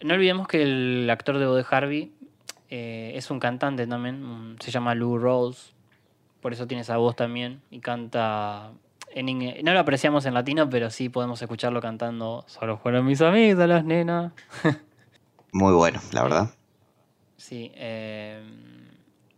[0.00, 2.12] No olvidemos que el actor de voz de Harvey
[2.68, 5.74] eh, es un cantante también, se llama Lou Rawls,
[6.40, 8.70] por eso tiene esa voz también, y canta
[9.12, 9.64] en inglés.
[9.64, 13.84] No lo apreciamos en latino, pero sí podemos escucharlo cantando Solo fueron mis amigos, las
[13.84, 14.32] nenas.
[15.52, 16.50] Muy bueno, la verdad.
[17.36, 18.40] Sí, eh,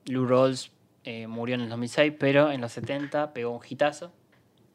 [0.04, 0.70] Lou Rawls
[1.04, 4.12] eh, murió en el 2006, pero en los 70 pegó un hitazo.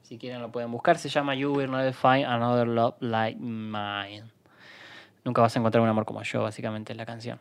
[0.04, 0.98] Si quieren lo pueden buscar.
[0.98, 4.24] Se llama You Will Never Find Another Love Like Mine.
[5.26, 7.40] Nunca vas a encontrar un amor como yo, básicamente, es la canción.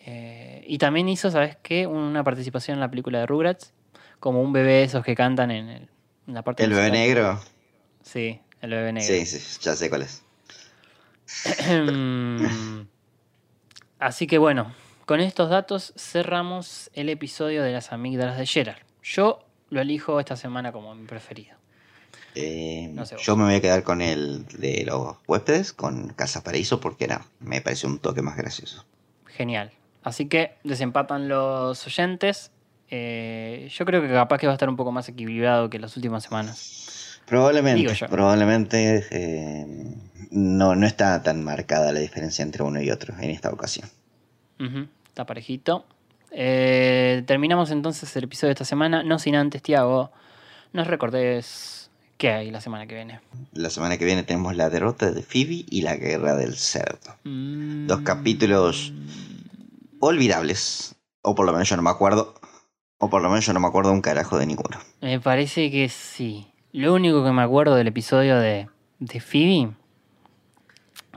[0.00, 1.86] Eh, y también hizo, ¿sabes qué?
[1.86, 3.72] Una participación en la película de Rugrats.
[4.18, 5.88] Como un bebé esos que cantan en, el-
[6.26, 7.38] en la parte El bebé negro.
[8.02, 9.06] Sí, el bebé negro.
[9.14, 10.24] Sí, sí, ya sé cuál es.
[13.98, 14.72] Así que bueno,
[15.10, 18.78] con estos datos cerramos el episodio de las amígdalas de Gerard.
[19.02, 21.56] Yo lo elijo esta semana como mi preferido.
[22.36, 26.44] Eh, No sé yo me voy a quedar con el de los huéspedes, con Casa
[26.44, 28.86] Paraíso, porque era, me pareció un toque más gracioso.
[29.26, 29.72] Genial.
[30.04, 32.52] Así que desempatan los oyentes.
[32.88, 35.96] Eh, yo creo que capaz que va a estar un poco más equilibrado que las
[35.96, 37.20] últimas semanas.
[37.26, 39.66] Probablemente, probablemente eh,
[40.30, 43.90] no, no está tan marcada la diferencia entre uno y otro en esta ocasión.
[44.60, 45.84] Ujú, está parejito.
[46.30, 49.02] Eh, terminamos entonces el episodio de esta semana.
[49.02, 50.12] No sin antes, Tiago,
[50.72, 53.20] nos recordes qué hay la semana que viene.
[53.52, 57.16] La semana que viene tenemos la derrota de Phoebe y la guerra del cerdo.
[57.24, 58.92] Mm, Dos capítulos
[59.98, 60.94] olvidables.
[61.22, 62.34] O por lo menos yo no me acuerdo.
[62.98, 64.78] O por lo menos yo no me acuerdo un carajo de ninguno.
[65.00, 66.46] Me parece que sí.
[66.72, 68.68] Lo único que me acuerdo del episodio de,
[69.00, 69.70] de Phoebe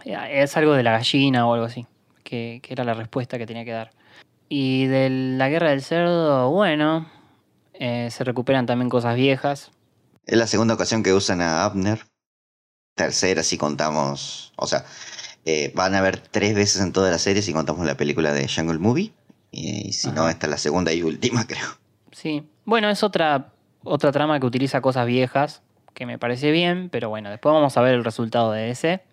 [0.06, 1.86] eh, es algo de la gallina o algo así,
[2.34, 3.92] que, que era la respuesta que tenía que dar.
[4.50, 7.08] Y de la guerra del cerdo, bueno,
[7.74, 9.72] eh, se recuperan también cosas viejas.
[10.26, 12.00] Es la segunda ocasión que usan a Abner.
[12.96, 14.52] Tercera si contamos.
[14.56, 14.84] O sea,
[15.46, 18.48] eh, van a ver tres veces en toda la serie si contamos la película de
[18.48, 19.14] Jungle Movie.
[19.52, 21.68] Y si no, esta es la segunda y última, creo.
[22.12, 22.48] Sí.
[22.66, 23.52] Bueno, es otra,
[23.84, 25.62] otra trama que utiliza cosas viejas,
[25.94, 29.04] que me parece bien, pero bueno, después vamos a ver el resultado de ese.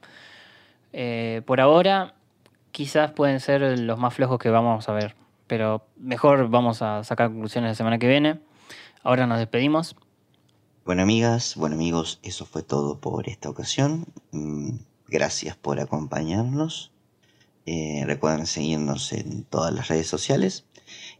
[0.94, 2.14] Eh, por ahora,
[2.72, 5.16] quizás pueden ser los más flojos que vamos a ver,
[5.46, 8.40] pero mejor vamos a sacar conclusiones la semana que viene.
[9.02, 9.96] Ahora nos despedimos.
[10.84, 14.06] Bueno, amigas, bueno, amigos, eso fue todo por esta ocasión.
[14.32, 14.78] Mm,
[15.10, 16.92] Gracias por acompañarnos.
[17.66, 20.64] Eh, recuerden seguirnos en todas las redes sociales.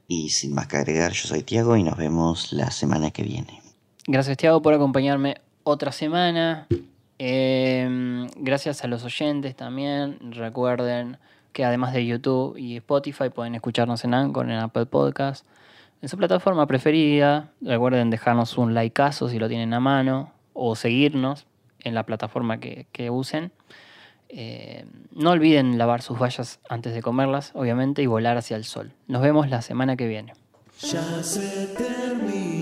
[0.07, 3.61] Y sin más que agregar, yo soy Tiago y nos vemos la semana que viene.
[4.07, 6.68] Gracias, Tiago, por acompañarme otra semana.
[7.18, 10.18] Eh, gracias a los oyentes también.
[10.32, 11.18] Recuerden
[11.53, 15.46] que además de YouTube y Spotify pueden escucharnos en Anchor, en Apple Podcast,
[16.03, 17.51] en su plataforma preferida.
[17.61, 21.46] Recuerden dejarnos un likeazo si lo tienen a mano o seguirnos
[21.80, 23.53] en la plataforma que, que usen.
[24.28, 28.92] Eh, no olviden lavar sus vallas antes de comerlas, obviamente, y volar hacia el sol.
[29.09, 30.34] Nos vemos la semana que viene.
[30.80, 32.59] Ya se.